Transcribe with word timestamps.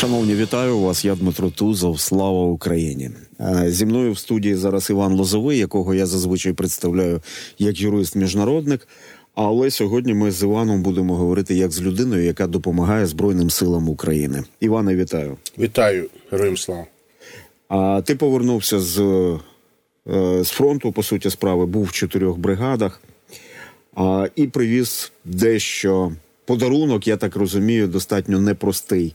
Шановні, 0.00 0.34
вітаю 0.34 0.78
вас. 0.78 1.04
Я 1.04 1.14
Дмитро 1.14 1.50
Тузов. 1.50 2.00
Слава 2.00 2.44
Україні! 2.44 3.10
Зі 3.66 3.86
мною 3.86 4.12
в 4.12 4.18
студії 4.18 4.54
зараз 4.54 4.90
Іван 4.90 5.12
Лозовий, 5.12 5.58
якого 5.58 5.94
я 5.94 6.06
зазвичай 6.06 6.52
представляю 6.52 7.20
як 7.58 7.80
юрист-міжнародник. 7.80 8.88
Але 9.34 9.70
сьогодні 9.70 10.14
ми 10.14 10.30
з 10.30 10.42
Іваном 10.42 10.82
будемо 10.82 11.16
говорити 11.16 11.54
як 11.54 11.72
з 11.72 11.82
людиною, 11.82 12.24
яка 12.24 12.46
допомагає 12.46 13.06
Збройним 13.06 13.50
силам 13.50 13.88
України. 13.88 14.44
Іване, 14.60 14.96
вітаю! 14.96 15.36
Вітаю, 15.58 16.08
героям 16.30 16.56
слава! 16.56 16.84
А 17.68 18.02
ти 18.06 18.14
повернувся 18.14 18.80
з 18.80 18.98
е, 19.00 20.44
з 20.44 20.48
фронту, 20.48 20.92
по 20.92 21.02
суті, 21.02 21.30
справи, 21.30 21.66
був 21.66 21.84
в 21.84 21.92
чотирьох 21.92 22.38
бригадах 22.38 23.00
а, 23.94 24.28
і 24.36 24.46
привіз 24.46 25.12
дещо 25.24 26.12
подарунок, 26.44 27.06
я 27.06 27.16
так 27.16 27.36
розумію, 27.36 27.88
достатньо 27.88 28.40
непростий 28.40 29.14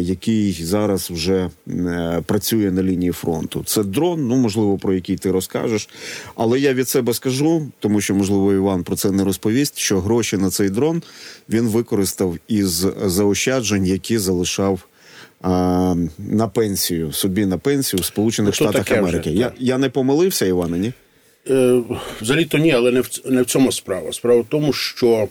який 0.00 0.52
зараз 0.52 1.10
вже 1.10 1.50
е, 1.68 2.22
працює 2.26 2.70
на 2.70 2.82
лінії 2.82 3.12
фронту. 3.12 3.62
Це 3.66 3.82
дрон, 3.82 4.28
ну 4.28 4.36
можливо, 4.36 4.78
про 4.78 4.94
який 4.94 5.16
ти 5.16 5.30
розкажеш. 5.30 5.88
Але 6.34 6.60
я 6.60 6.74
від 6.74 6.88
себе 6.88 7.14
скажу, 7.14 7.68
тому 7.78 8.00
що 8.00 8.14
можливо 8.14 8.52
Іван 8.52 8.84
про 8.84 8.96
це 8.96 9.10
не 9.10 9.24
розповість. 9.24 9.78
Що 9.78 10.00
гроші 10.00 10.36
на 10.36 10.50
цей 10.50 10.70
дрон 10.70 11.02
він 11.48 11.68
використав 11.68 12.36
із 12.48 12.86
заощаджень, 13.04 13.86
які 13.86 14.18
залишав. 14.18 14.80
А, 15.42 15.94
на 16.18 16.48
пенсію 16.48 17.12
собі 17.12 17.46
на 17.46 17.58
пенсію 17.58 18.00
в 18.00 18.04
Сполучених 18.04 18.60
ну, 18.60 18.68
Штатах 18.68 18.98
Америки. 18.98 19.30
Вже, 19.30 19.38
я 19.38 19.52
я 19.58 19.78
не 19.78 19.90
помилився, 19.90 20.46
Іване, 20.46 20.78
ні? 20.78 20.92
Е, 21.50 21.82
Взагалі 22.20 22.44
то 22.44 22.58
ні, 22.58 22.72
але 22.72 22.90
не 22.90 23.00
в 23.00 23.08
не 23.24 23.42
в 23.42 23.46
цьому 23.46 23.72
справа. 23.72 24.12
Справа 24.12 24.40
в 24.40 24.46
тому, 24.48 24.72
що 24.72 25.28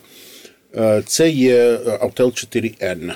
е, 0.75 1.03
це 1.05 1.29
є 1.29 1.75
Autel 1.77 2.33
4 2.33 2.71
n 2.81 3.13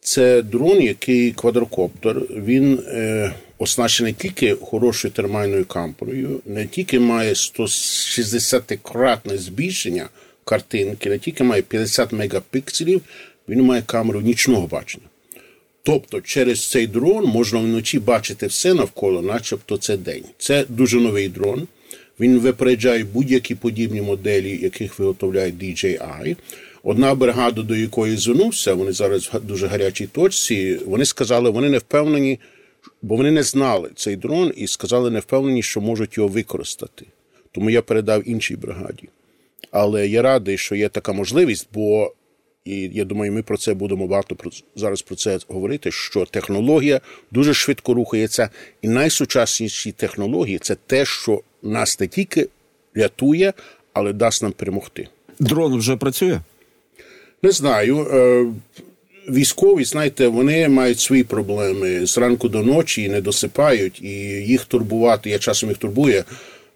це 0.00 0.42
дрон, 0.42 0.82
який 0.82 1.32
квадрокоптер. 1.32 2.20
Він 2.20 2.78
е, 2.88 3.32
оснащений 3.58 4.12
тільки 4.12 4.54
хорошою 4.54 5.12
термальною 5.12 5.64
камерою, 5.64 6.40
не 6.46 6.66
тільки 6.66 7.00
має 7.00 7.32
160-кратне 7.32 9.36
збільшення 9.36 10.08
картинки, 10.44 11.10
не 11.10 11.18
тільки 11.18 11.44
має 11.44 11.62
50 11.62 12.12
мегапікселів, 12.12 13.00
він 13.48 13.62
має 13.62 13.82
камеру 13.82 14.20
нічного 14.20 14.66
бачення. 14.66 15.04
Тобто 15.82 16.20
через 16.20 16.70
цей 16.70 16.86
дрон 16.86 17.24
можна 17.24 17.60
вночі 17.60 17.98
бачити 17.98 18.46
все 18.46 18.74
навколо, 18.74 19.22
начебто 19.22 19.76
це 19.76 19.96
день. 19.96 20.24
Це 20.38 20.64
дуже 20.68 21.00
новий 21.00 21.28
дрон. 21.28 21.66
Він 22.20 22.38
випереджає 22.38 23.04
будь-які 23.04 23.54
подібні 23.54 24.02
моделі, 24.02 24.58
яких 24.62 24.98
виготовляє 24.98 25.50
DJI. 25.50 26.36
Одна 26.88 27.14
бригада, 27.14 27.62
до 27.62 27.76
якої 27.76 28.16
звернувся, 28.16 28.74
вони 28.74 28.92
зараз 28.92 29.30
в 29.32 29.40
дуже 29.40 29.66
гарячій 29.66 30.06
точці. 30.06 30.80
Вони 30.86 31.04
сказали, 31.04 31.50
вони 31.50 31.68
не 31.68 31.78
впевнені, 31.78 32.40
бо 33.02 33.16
вони 33.16 33.30
не 33.30 33.42
знали 33.42 33.90
цей 33.94 34.16
дрон 34.16 34.52
і 34.56 34.66
сказали, 34.66 35.10
не 35.10 35.20
впевнені, 35.20 35.62
що 35.62 35.80
можуть 35.80 36.16
його 36.16 36.28
використати. 36.28 37.06
Тому 37.52 37.70
я 37.70 37.82
передав 37.82 38.28
іншій 38.28 38.56
бригаді. 38.56 39.08
Але 39.70 40.08
я 40.08 40.22
радий, 40.22 40.58
що 40.58 40.74
є 40.74 40.88
така 40.88 41.12
можливість, 41.12 41.68
бо 41.74 42.14
і 42.64 42.90
я 42.94 43.04
думаю, 43.04 43.32
ми 43.32 43.42
про 43.42 43.56
це 43.56 43.74
будемо 43.74 44.06
багато 44.06 44.36
зараз 44.76 45.02
про 45.02 45.16
це 45.16 45.38
говорити. 45.48 45.90
Що 45.90 46.24
технологія 46.24 47.00
дуже 47.30 47.54
швидко 47.54 47.94
рухається, 47.94 48.50
і 48.82 48.88
найсучасніші 48.88 49.92
технології 49.92 50.58
це 50.58 50.76
те, 50.86 51.04
що 51.04 51.42
нас 51.62 52.00
не 52.00 52.06
тільки 52.06 52.48
рятує, 52.94 53.52
але 53.92 54.12
дасть 54.12 54.42
нам 54.42 54.52
перемогти. 54.52 55.08
Дрон 55.38 55.78
вже 55.78 55.96
працює. 55.96 56.40
Не 57.42 57.50
знаю. 57.50 57.98
Е, 57.98 58.46
військові, 59.32 59.84
знаєте, 59.84 60.28
вони 60.28 60.68
мають 60.68 61.00
свої 61.00 61.24
проблеми 61.24 62.06
з 62.06 62.18
ранку 62.18 62.48
до 62.48 62.62
ночі 62.62 63.02
і 63.02 63.08
не 63.08 63.20
досипають, 63.20 64.02
і 64.02 64.08
їх 64.46 64.64
турбувати. 64.64 65.30
Я 65.30 65.38
часом 65.38 65.68
їх 65.68 65.78
турбує. 65.78 66.24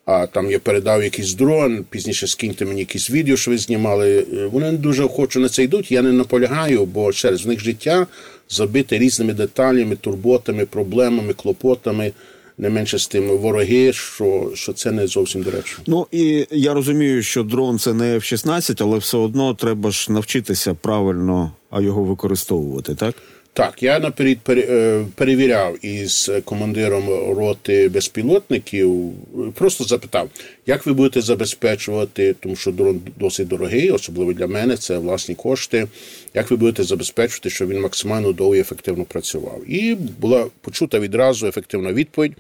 А 0.04 0.26
там 0.26 0.50
я 0.50 0.58
передав 0.58 1.02
якийсь 1.02 1.34
дрон, 1.34 1.84
пізніше 1.90 2.26
скиньте 2.26 2.64
мені 2.64 2.80
якісь 2.80 3.10
відео, 3.10 3.36
що 3.36 3.50
ви 3.50 3.58
знімали. 3.58 4.26
Е, 4.32 4.46
вони 4.46 4.72
дуже 4.72 5.04
охоче 5.04 5.40
на 5.40 5.48
це 5.48 5.62
йдуть. 5.62 5.92
Я 5.92 6.02
не 6.02 6.12
наполягаю, 6.12 6.84
бо 6.84 7.12
через 7.12 7.46
них 7.46 7.60
життя 7.60 8.06
забите 8.48 8.98
різними 8.98 9.32
деталями, 9.32 9.96
турботами, 9.96 10.66
проблемами, 10.66 11.32
клопотами 11.32 12.12
не 12.58 12.70
менше 12.70 12.98
з 12.98 13.06
тим 13.06 13.28
вороги, 13.28 13.92
що 13.92 14.50
що 14.54 14.72
це 14.72 14.92
не 14.92 15.06
зовсім 15.06 15.42
доречно. 15.42 15.84
Ну 15.86 16.06
і 16.10 16.46
я 16.50 16.74
розумію, 16.74 17.22
що 17.22 17.42
дрон 17.42 17.78
це 17.78 17.92
не 17.92 18.16
F-16, 18.16 18.76
але 18.80 18.98
все 18.98 19.16
одно 19.16 19.54
треба 19.54 19.90
ж 19.90 20.12
навчитися 20.12 20.74
правильно 20.74 21.52
його 21.72 22.04
використовувати, 22.04 22.94
так. 22.94 23.14
Так, 23.54 23.82
я 23.82 23.98
наперед 23.98 24.38
е, 24.48 25.04
перевіряв 25.14 25.84
із 25.84 26.30
командиром 26.44 27.08
роти 27.36 27.88
безпілотників. 27.88 29.12
Просто 29.54 29.84
запитав, 29.84 30.30
як 30.66 30.86
ви 30.86 30.92
будете 30.92 31.20
забезпечувати, 31.20 32.34
тому 32.40 32.56
що 32.56 32.72
дрон 32.72 33.00
досить 33.16 33.48
дорогий, 33.48 33.90
особливо 33.90 34.32
для 34.32 34.46
мене, 34.46 34.76
це 34.76 34.98
власні 34.98 35.34
кошти. 35.34 35.88
Як 36.34 36.50
ви 36.50 36.56
будете 36.56 36.82
забезпечувати, 36.82 37.50
щоб 37.50 37.68
він 37.68 37.80
максимально 37.80 38.32
довго 38.32 38.56
і 38.56 38.60
ефективно 38.60 39.04
працював? 39.04 39.70
І 39.70 39.94
була 39.94 40.46
почута 40.60 40.98
відразу 40.98 41.46
ефективна 41.46 41.92
відповідь, 41.92 42.32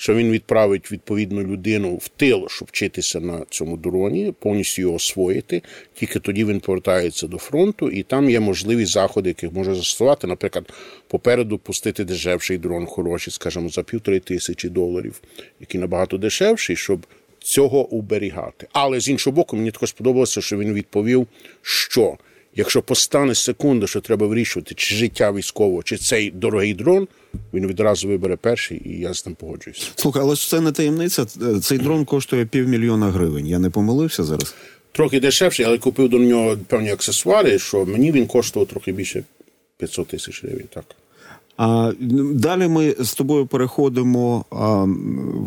що 0.00 0.14
він 0.14 0.30
відправить 0.30 0.92
відповідну 0.92 1.42
людину 1.42 1.96
в 1.96 2.08
тил, 2.08 2.48
щоб 2.48 2.68
вчитися 2.68 3.20
на 3.20 3.44
цьому 3.50 3.76
дроні, 3.76 4.34
повністю 4.40 4.82
його 4.82 4.94
освоїти. 4.94 5.62
Тільки 5.94 6.18
тоді 6.18 6.44
він 6.44 6.60
повертається 6.60 7.26
до 7.26 7.38
фронту, 7.38 7.90
і 7.90 8.02
там 8.02 8.30
є 8.30 8.40
можливі 8.40 8.84
заходи, 8.84 9.30
яких 9.30 9.52
може 9.52 9.74
застосувати, 9.74 10.26
наприклад, 10.26 10.72
попереду 11.08 11.58
пустити 11.58 12.04
дешевший 12.04 12.58
дрон 12.58 12.86
хороший, 12.86 13.32
скажімо, 13.32 13.68
за 13.68 13.82
півтори 13.82 14.20
тисячі 14.20 14.68
доларів, 14.68 15.20
який 15.60 15.80
набагато 15.80 16.18
дешевший, 16.18 16.76
щоб 16.76 17.06
цього 17.38 17.88
уберігати. 17.88 18.66
Але 18.72 19.00
з 19.00 19.08
іншого 19.08 19.36
боку, 19.36 19.56
мені 19.56 19.70
також 19.70 19.88
сподобалося, 19.88 20.40
що 20.40 20.58
він 20.58 20.72
відповів, 20.74 21.26
що 21.62 22.16
якщо 22.56 22.82
постане 22.82 23.34
секунда, 23.34 23.86
що 23.86 24.00
треба 24.00 24.26
вирішувати, 24.26 24.74
чи 24.74 24.94
життя 24.94 25.32
військового, 25.32 25.82
чи 25.82 25.96
цей 25.96 26.30
дорогий 26.30 26.74
дрон, 26.74 27.08
він 27.54 27.66
відразу 27.66 28.08
вибере 28.08 28.36
перший, 28.36 28.82
і 28.84 29.00
я 29.00 29.14
з 29.14 29.26
ним 29.26 29.34
погоджуюся. 29.34 29.86
Слухай, 29.96 30.22
але 30.22 30.34
ж 30.34 30.48
це 30.48 30.60
не 30.60 30.72
таємниця. 30.72 31.24
Цей 31.62 31.78
дрон 31.78 32.04
коштує 32.04 32.46
півмільйона 32.46 33.10
гривень. 33.10 33.46
Я 33.46 33.58
не 33.58 33.70
помилився 33.70 34.24
зараз. 34.24 34.54
Трохи 34.92 35.20
дешевший, 35.20 35.66
але 35.66 35.78
купив 35.78 36.08
до 36.08 36.18
нього 36.18 36.56
певні 36.66 36.90
аксесуари, 36.90 37.58
що 37.58 37.86
мені 37.86 38.12
він 38.12 38.26
коштував 38.26 38.68
трохи 38.68 38.92
більше 38.92 39.24
500 39.78 40.08
тисяч 40.08 40.44
гривень. 40.44 40.66
Так. 40.74 40.84
А 41.56 41.92
далі 42.32 42.68
ми 42.68 42.94
з 42.98 43.14
тобою 43.14 43.46
переходимо 43.46 44.44
а, 44.50 44.84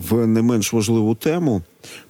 в 0.09 0.27
не 0.27 0.41
менш 0.41 0.73
важливу 0.73 1.15
тему 1.15 1.61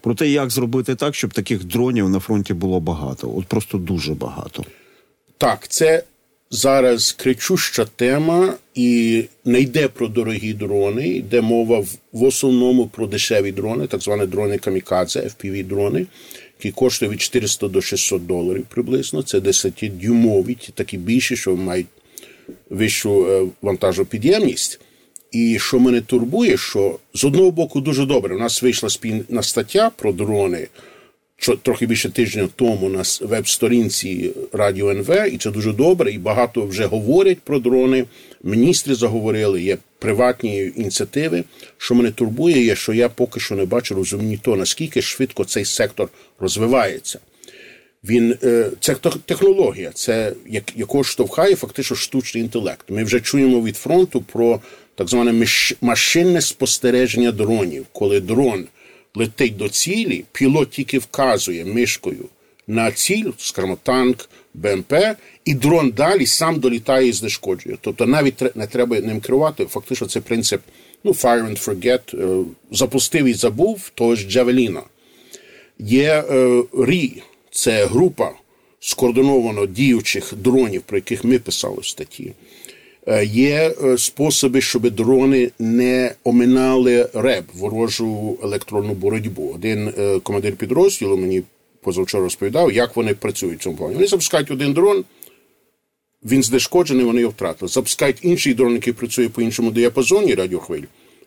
про 0.02 0.16
те, 0.16 0.30
як 0.30 0.50
зробити 0.50 0.96
так, 0.96 1.16
щоб 1.16 1.34
таких 1.34 1.64
дронів 1.64 2.10
на 2.10 2.20
фронті 2.20 2.54
було 2.54 2.80
багато. 2.80 3.34
От 3.38 3.46
просто 3.46 3.78
дуже 3.78 4.14
багато. 4.14 4.64
Так, 5.44 5.68
це 5.68 6.04
зараз 6.52 7.12
кричуща 7.12 7.86
тема, 7.86 8.54
і 8.76 9.24
не 9.46 9.62
йде 9.62 9.88
про 9.88 10.08
дорогі 10.08 10.54
дрони, 10.54 11.08
йде 11.08 11.42
мова 11.42 11.80
в, 11.80 11.88
в 12.12 12.24
основному 12.24 12.88
про 12.88 13.08
дешеві 13.08 13.52
дрони, 13.52 13.88
так 13.88 14.02
звані 14.02 14.26
дрони 14.26 14.58
камікадзе, 14.58 15.20
fpv 15.20 15.64
дрони 15.64 16.06
які 16.60 16.72
коштують 16.72 17.14
від 17.14 17.22
400 17.22 17.68
до 17.68 17.82
600 17.82 18.26
доларів 18.26 18.66
приблизно. 18.70 19.24
Це 19.24 19.40
10-дюймові, 19.40 20.72
такі 20.72 20.98
більші, 20.98 21.36
що 21.36 21.56
мають 21.56 21.88
вищу 22.70 23.28
е, 23.28 23.48
вантажопідємність. 23.62 24.80
І 25.32 25.60
що 25.60 25.80
мене 25.80 26.02
турбує, 26.02 26.58
що 26.58 27.00
з 27.14 27.24
одного 27.24 27.52
боку 27.52 27.82
дуже 27.82 28.06
добре. 28.06 28.36
У 28.36 28.40
нас 28.40 28.64
вийшла 28.64 28.90
спільна 28.90 29.44
стаття 29.44 29.92
про 29.96 30.12
дрони 30.12 30.68
трохи 31.64 31.86
більше 31.86 32.10
тижня 32.10 32.50
тому 32.56 32.90
на 32.90 33.04
веб-сторінці 33.22 34.32
Радіо 34.54 34.90
НВ, 34.90 35.34
і 35.34 35.38
це 35.38 35.52
дуже 35.52 35.74
добре. 35.74 36.12
І 36.12 36.18
багато 36.18 36.66
вже 36.66 36.86
говорять 36.86 37.40
про 37.40 37.60
дрони. 37.60 38.06
Міністри 38.44 38.96
заговорили, 38.96 39.62
є 39.62 39.78
приватні 40.00 40.72
ініціативи. 40.76 41.44
Що 41.78 41.96
мене 41.96 42.12
турбує, 42.12 42.64
є, 42.64 42.76
що 42.76 42.94
я 42.94 43.10
поки 43.10 43.40
що 43.40 43.56
не 43.56 43.66
бачу 43.66 43.96
розумні 43.96 44.38
то, 44.38 44.56
наскільки 44.56 45.02
швидко 45.02 45.46
цей 45.46 45.66
сектор 45.66 46.10
розвивається. 46.40 47.20
Він 48.04 48.38
е, 48.44 48.72
це 48.80 48.96
технологія, 49.26 49.92
це 49.94 50.34
якого 50.76 51.04
штовхає 51.04 51.56
фактично 51.56 51.96
штучний 51.96 52.44
інтелект. 52.44 52.90
Ми 52.90 53.04
вже 53.04 53.20
чуємо 53.20 53.62
від 53.62 53.78
фронту 53.78 54.22
про 54.22 54.60
так 54.96 55.10
зване 55.10 55.46
машинне 55.82 56.42
спостереження 56.42 57.32
дронів, 57.32 57.86
коли 57.92 58.20
дрон 58.20 58.66
летить 59.16 59.58
до 59.58 59.70
цілі, 59.70 60.24
пілот 60.32 60.70
тільки 60.70 61.00
вказує 61.00 61.66
мишкою 61.66 62.26
на 62.68 62.92
ціль, 62.92 63.32
скажімо, 63.38 63.78
танк, 63.84 64.30
БМП, 64.54 64.94
і 65.46 65.54
дрон 65.54 65.92
далі 65.92 66.26
сам 66.26 66.60
долітає 66.60 67.08
і 67.08 67.14
знешкоджує. 67.14 67.78
Тобто 67.82 68.06
навіть 68.06 68.56
не 68.56 68.68
треба 68.68 69.00
ним 69.00 69.22
керувати. 69.22 69.66
Фактично, 69.66 70.08
це 70.08 70.22
принцип 70.22 70.62
ну, 71.04 71.12
fire 71.12 71.50
and 71.50 71.66
forget, 71.66 72.42
е, 72.42 72.46
запустив 72.72 73.26
і 73.26 73.34
забув 73.34 73.92
того 73.96 74.16
ж 74.16 74.30
Джавеліна. 74.30 74.82
Є 75.80 76.24
е, 76.32 76.64
РІ 76.74 77.24
це 77.52 77.86
група 77.86 78.32
скоординовано 78.80 79.66
діючих 79.66 80.34
дронів, 80.34 80.82
про 80.82 80.98
яких 80.98 81.24
ми 81.24 81.40
писали 81.40 81.78
в 81.82 81.86
статті. 81.86 82.34
Е, 83.08 83.26
є 83.26 83.74
е, 83.84 83.98
способи, 83.98 84.62
щоб 84.62 84.90
дрони 84.90 85.52
не 85.60 86.16
оминали 86.24 87.10
РЕБ, 87.14 87.44
ворожу 87.54 88.38
електронну 88.44 88.94
боротьбу. 88.94 89.52
Один 89.56 89.94
е, 89.98 90.20
командир 90.20 90.56
підрозділу 90.56 91.18
мені 91.18 91.44
позавчора 91.82 92.24
розповідав, 92.24 92.72
як 92.72 92.96
вони 92.96 93.14
працюють 93.14 93.60
в 93.60 93.64
цьому 93.64 93.78
плані. 93.78 93.94
Вони 93.94 94.08
запускають 94.08 94.52
один 94.52 94.74
дрон, 94.74 95.04
він 96.26 96.44
знешкоджений, 96.44 97.06
вони 97.06 97.22
його 97.22 97.32
втратили. 97.32 97.70
Запускають 97.70 98.18
інший 98.22 98.54
дрон, 98.54 98.74
який 98.74 98.94
працює 98.94 99.30
по 99.30 99.42
іншому 99.42 99.72
діапазоні 99.72 100.36
радіохвиль, 100.36 100.84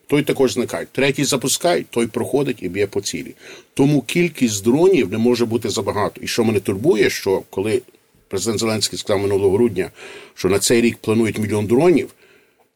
той 0.07 0.23
також 0.23 0.53
зникає. 0.53 0.87
Третій 0.93 1.25
запускають, 1.25 1.87
той 1.91 2.07
проходить 2.07 2.63
і 2.63 2.69
б'є 2.69 2.87
по 2.87 3.01
цілі. 3.01 3.35
Тому 3.75 4.03
кількість 4.03 4.65
дронів 4.65 5.13
не 5.13 5.19
може 5.19 5.45
бути 5.45 5.69
забагато. 5.69 6.21
І 6.21 6.27
що 6.27 6.45
мене 6.45 6.61
турбує, 6.61 7.11
що 7.11 7.43
коли 7.51 7.83
президент 8.29 8.61
Зеленський 8.61 8.99
сказав 8.99 9.23
минулого 9.23 9.57
грудня, 9.57 9.91
що 10.35 10.49
на 10.49 10.59
цей 10.59 10.81
рік 10.81 10.97
планують 10.97 11.39
мільйон 11.39 11.67
дронів. 11.67 12.11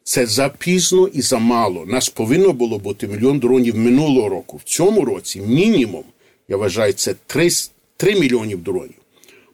Це 0.03 0.27
запізно 0.27 1.09
і 1.09 1.23
замало. 1.23 1.87
Нас 1.87 2.09
повинно 2.09 2.53
було 2.53 2.79
бути 2.79 3.09
мільйон 3.09 3.39
дронів 3.39 3.77
минулого 3.77 4.29
року. 4.29 4.57
В 4.57 4.69
цьому 4.69 5.05
році 5.05 5.41
мінімум, 5.41 6.05
я 6.49 6.57
вважаю, 6.57 6.93
це 6.93 7.15
3, 7.27 7.49
3 7.97 8.21
мільйонів 8.21 8.63
дронів. 8.63 8.95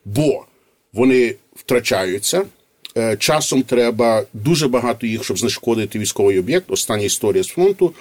Бо 0.04 0.44
вони 0.92 1.34
втрачаються. 1.54 2.44
Е, 2.98 3.16
часом 3.16 3.62
треба 3.62 4.22
дуже 4.32 4.68
багато 4.68 5.06
їх, 5.06 5.24
щоб 5.24 5.38
знешкодити 5.38 5.98
військовий 5.98 6.38
об'єкт. 6.38 6.70
Остання 6.70 7.04
історія 7.04 7.42
з 7.42 7.48
фронту. 7.48 7.94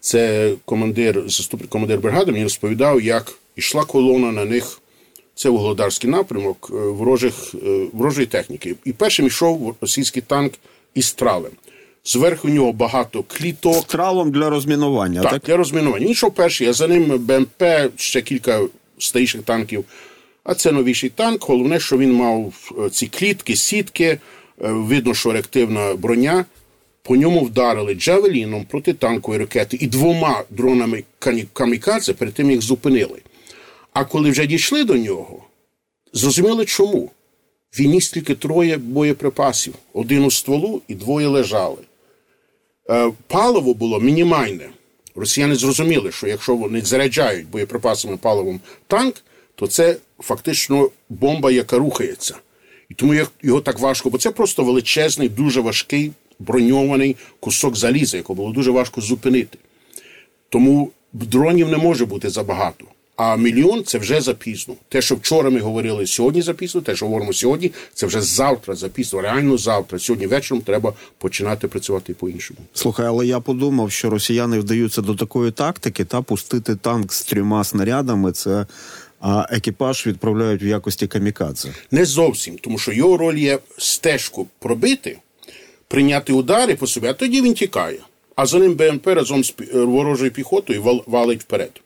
Це 0.00 0.52
командир, 0.64 1.22
заступник 1.26 1.70
командир 1.70 1.98
бригади 1.98 2.32
мені 2.32 2.44
розповідав, 2.44 3.00
як 3.00 3.32
йшла 3.56 3.84
колона 3.84 4.32
на 4.32 4.44
них 4.44 4.80
це 5.40 5.48
Вугледарський 5.48 6.10
напрямок 6.10 6.70
е, 6.70 6.74
ворожих, 6.74 7.54
е, 7.54 7.86
ворожої 7.92 8.26
техніки. 8.26 8.74
І 8.84 8.92
першим 8.92 9.26
йшов 9.26 9.76
російський 9.80 10.22
танк 10.22 10.52
із 10.94 11.12
тралем. 11.12 11.52
Зверху 12.04 12.48
нього 12.48 12.72
багато 12.72 13.22
кліток. 13.22 13.74
З 13.74 13.84
тралом 13.84 14.30
для 14.30 14.50
розмінування. 14.50 15.22
Так, 15.22 15.30
так, 15.30 15.42
для 15.42 15.56
розмінування. 15.56 16.04
Він 16.04 16.12
йшов 16.12 16.34
перший, 16.34 16.66
а 16.66 16.72
за 16.72 16.88
ним 16.88 17.18
БМП, 17.18 17.62
ще 17.96 18.22
кілька 18.22 18.60
старіших 18.98 19.42
танків. 19.42 19.84
А 20.44 20.54
це 20.54 20.72
новіший 20.72 21.10
танк. 21.10 21.44
Головне, 21.44 21.80
що 21.80 21.98
він 21.98 22.12
мав 22.12 22.52
е, 22.78 22.90
ці 22.90 23.06
клітки, 23.06 23.56
сітки. 23.56 24.18
Видно, 24.58 25.14
що 25.14 25.32
реактивна 25.32 25.94
броня. 25.94 26.44
По 27.02 27.16
ньому 27.16 27.40
вдарили 27.40 27.94
джавеліном 27.94 28.64
протитанкові 28.64 29.38
ракети 29.38 29.78
і 29.80 29.86
двома 29.86 30.44
дронами 30.50 31.04
камікадзе 31.52 32.12
перед 32.12 32.34
тим 32.34 32.50
їх 32.50 32.62
зупинили. 32.62 33.20
А 33.92 34.04
коли 34.04 34.30
вже 34.30 34.46
дійшли 34.46 34.84
до 34.84 34.96
нього, 34.96 35.44
зрозуміли 36.12 36.64
чому. 36.64 37.10
Він 37.78 37.90
ніс 37.90 38.10
тільки 38.10 38.34
троє 38.34 38.76
боєприпасів: 38.76 39.74
один 39.92 40.24
у 40.24 40.30
стволу 40.30 40.82
і 40.88 40.94
двоє 40.94 41.26
лежали. 41.26 41.76
Е, 42.90 43.12
паливо 43.26 43.74
було 43.74 44.00
мінімальне. 44.00 44.70
Росіяни 45.14 45.54
зрозуміли, 45.54 46.12
що 46.12 46.26
якщо 46.26 46.56
вони 46.56 46.80
заряджають 46.80 47.48
боєприпасами 47.48 48.16
паливом 48.16 48.60
танк, 48.86 49.14
то 49.54 49.66
це 49.66 49.96
фактично 50.18 50.90
бомба, 51.08 51.50
яка 51.50 51.78
рухається. 51.78 52.36
І 52.88 52.94
тому 52.94 53.14
його 53.42 53.60
так 53.60 53.78
важко, 53.78 54.10
бо 54.10 54.18
це 54.18 54.30
просто 54.30 54.64
величезний, 54.64 55.28
дуже 55.28 55.60
важкий 55.60 56.12
броньований 56.38 57.16
кусок 57.40 57.76
заліза, 57.76 58.16
якого 58.16 58.36
було 58.36 58.52
дуже 58.52 58.70
важко 58.70 59.00
зупинити. 59.00 59.58
Тому 60.48 60.90
дронів 61.12 61.68
не 61.68 61.76
може 61.76 62.06
бути 62.06 62.30
забагато. 62.30 62.84
А 63.22 63.36
мільйон 63.36 63.84
це 63.84 63.98
вже 63.98 64.20
запізно. 64.20 64.74
Те, 64.88 65.02
що 65.02 65.14
вчора 65.14 65.50
ми 65.50 65.60
говорили 65.60 66.06
сьогодні 66.06 66.42
запізно, 66.42 66.80
те, 66.80 66.96
що 66.96 67.06
говоримо 67.06 67.32
сьогодні, 67.32 67.72
це 67.94 68.06
вже 68.06 68.20
завтра 68.20 68.74
запізно. 68.74 69.20
Реально 69.20 69.58
завтра. 69.58 69.98
Сьогодні 69.98 70.26
вечором 70.26 70.62
треба 70.62 70.92
починати 71.18 71.68
працювати 71.68 72.14
по-іншому. 72.14 72.60
Слухай, 72.74 73.06
але 73.06 73.26
я 73.26 73.40
подумав, 73.40 73.92
що 73.92 74.10
росіяни 74.10 74.58
вдаються 74.58 75.02
до 75.02 75.14
такої 75.14 75.52
тактики, 75.52 76.04
та 76.04 76.22
пустити 76.22 76.76
танк 76.76 77.12
з 77.12 77.24
трьома 77.24 77.64
снарядами. 77.64 78.32
Це 78.32 78.66
а 79.20 79.46
екіпаж 79.50 80.06
відправляють 80.06 80.62
в 80.62 80.66
якості 80.66 81.06
камікадзе. 81.06 81.68
Не 81.90 82.04
зовсім, 82.04 82.58
тому 82.58 82.78
що 82.78 82.92
його 82.92 83.16
роль 83.16 83.36
є 83.36 83.58
стежку 83.78 84.46
пробити, 84.58 85.18
прийняти 85.88 86.32
удари 86.32 86.74
по 86.74 86.86
собі, 86.86 87.06
а 87.06 87.12
тоді 87.12 87.42
він 87.42 87.54
тікає. 87.54 87.98
А 88.36 88.46
за 88.46 88.58
ним 88.58 88.74
БМП 88.74 89.06
разом 89.06 89.44
з 89.44 89.54
ворожою 89.74 90.30
піхотою 90.30 91.02
валить 91.06 91.40
вперед. 91.40 91.80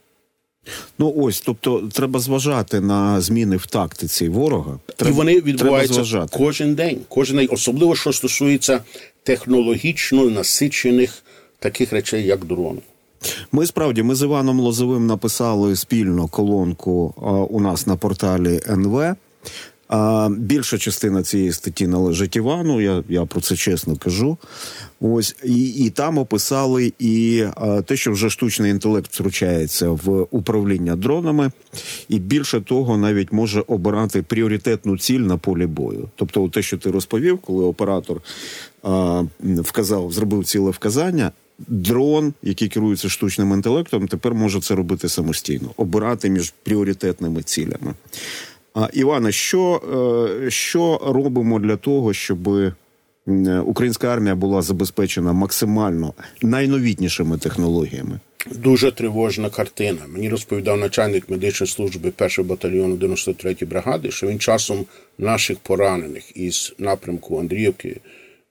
Ну 0.99 1.15
ось, 1.17 1.41
тобто, 1.41 1.89
треба 1.93 2.21
зважати 2.21 2.81
на 2.81 3.21
зміни 3.21 3.57
в 3.57 3.67
тактиці 3.67 4.29
ворога. 4.29 4.79
Треба, 4.97 5.11
І 5.11 5.15
вони 5.15 5.41
відбуваються 5.41 6.27
кожен 6.31 6.75
день, 6.75 6.99
кожен 7.09 7.37
день, 7.37 7.49
особливо 7.51 7.97
що 7.97 8.13
стосується 8.13 8.81
технологічно 9.23 10.25
насичених 10.25 11.23
таких 11.59 11.93
речей, 11.93 12.27
як 12.27 12.45
дрони. 12.45 12.81
Ми 13.53 13.67
справді 13.67 14.03
ми 14.03 14.15
з 14.15 14.23
Іваном 14.23 14.61
Лозовим 14.61 15.07
написали 15.07 15.77
спільно 15.77 16.29
колонку 16.29 17.15
у 17.51 17.61
нас 17.61 17.87
на 17.87 17.97
порталі 17.97 18.61
НВ. 18.69 19.15
А 19.89 20.29
більша 20.39 20.79
частина 20.79 21.23
цієї 21.23 21.53
статті 21.53 21.87
належить 21.87 22.37
Івану. 22.37 22.81
Я 22.81 23.03
я 23.09 23.25
про 23.25 23.41
це 23.41 23.57
чесно 23.57 23.97
кажу. 23.97 24.37
Ось 25.01 25.37
і 25.45 25.69
і 25.69 25.91
там 25.91 26.19
описали 26.19 26.93
і 26.99 27.45
а, 27.57 27.83
те, 27.83 27.97
що 27.97 28.13
вже 28.13 28.31
штучний 28.31 28.71
інтелект 28.71 29.13
втручається 29.13 29.89
в 29.89 30.27
управління 30.31 30.97
дронами, 30.97 31.51
і 32.09 32.19
більше 32.19 32.61
того, 32.61 32.97
навіть 32.97 33.33
може 33.33 33.65
обирати 33.67 34.23
пріоритетну 34.23 34.99
ціль 34.99 35.21
на 35.21 35.37
полі 35.37 35.67
бою. 35.67 36.09
Тобто, 36.17 36.49
те, 36.49 36.63
що 36.63 36.79
ти 36.79 36.91
розповів, 36.91 37.39
коли 37.39 37.65
оператор 37.65 38.23
а, 38.83 39.23
вказав, 39.41 40.13
зробив 40.13 40.45
ціле 40.45 40.71
вказання. 40.71 41.33
Дрон, 41.59 42.35
який 42.43 42.69
керується 42.69 43.09
штучним 43.09 43.53
інтелектом, 43.53 44.09
тепер 44.09 44.35
може 44.35 44.61
це 44.61 44.75
робити 44.75 45.09
самостійно, 45.09 45.71
обирати 45.77 46.31
між 46.31 46.55
пріоритетними 46.63 47.43
цілями. 47.43 47.95
А 48.75 48.89
Іване, 48.93 49.33
що, 49.33 49.81
е, 50.45 50.51
що 50.51 51.01
робимо 51.07 51.59
для 51.59 51.77
того, 51.77 52.13
щоб 52.13 52.49
українська 53.65 54.09
армія 54.13 54.35
була 54.35 54.63
забезпечена 54.63 55.33
максимально 55.33 56.15
найновітнішими 56.43 57.39
технологіями? 57.39 58.21
Дуже 58.51 58.93
тривожна 58.93 59.51
картина. 59.51 59.99
Мені 60.09 60.29
розповідав 60.29 60.79
начальник 60.79 61.31
медичної 61.31 61.71
служби 61.71 62.11
першого 62.11 62.49
батальйону 62.49 62.97
93-ї 62.97 63.67
бригади, 63.67 64.11
що 64.11 64.27
він 64.27 64.39
часом 64.39 64.85
наших 65.19 65.59
поранених 65.59 66.37
із 66.37 66.75
напрямку 66.79 67.39
Андріївки 67.39 68.01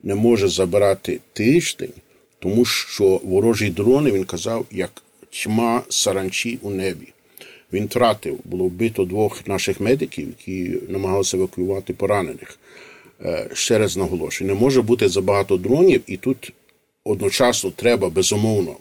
не 0.04 0.16
може 0.16 0.48
забирати 0.48 1.20
тиждень, 1.34 1.94
тому 2.40 2.66
що 2.66 3.22
ворожі 3.24 3.70
дрони 3.70 4.12
він 4.12 4.24
казав, 4.24 4.66
як 4.72 4.92
тьма 5.30 5.82
саранчі 5.90 6.60
у 6.62 6.70
небі. 6.70 7.13
Він 7.74 7.86
втратив, 7.86 8.40
було 8.44 8.66
вбито 8.66 9.06
двох 9.06 9.48
наших 9.48 9.80
медиків, 9.80 10.28
які 10.28 10.78
намагалися 10.90 11.38
евакуювати 11.38 11.94
поранених. 11.94 12.60
Е, 13.22 13.50
ще 13.54 13.78
раз 13.78 13.98
наголошую, 13.98 14.48
не 14.48 14.54
може 14.54 14.82
бути 14.82 15.10
забагато 15.10 15.58
дронів, 15.58 16.02
і 16.08 16.18
тут 16.18 16.54
одночасно 17.04 17.72
треба 17.76 18.10
безумовно 18.10 18.76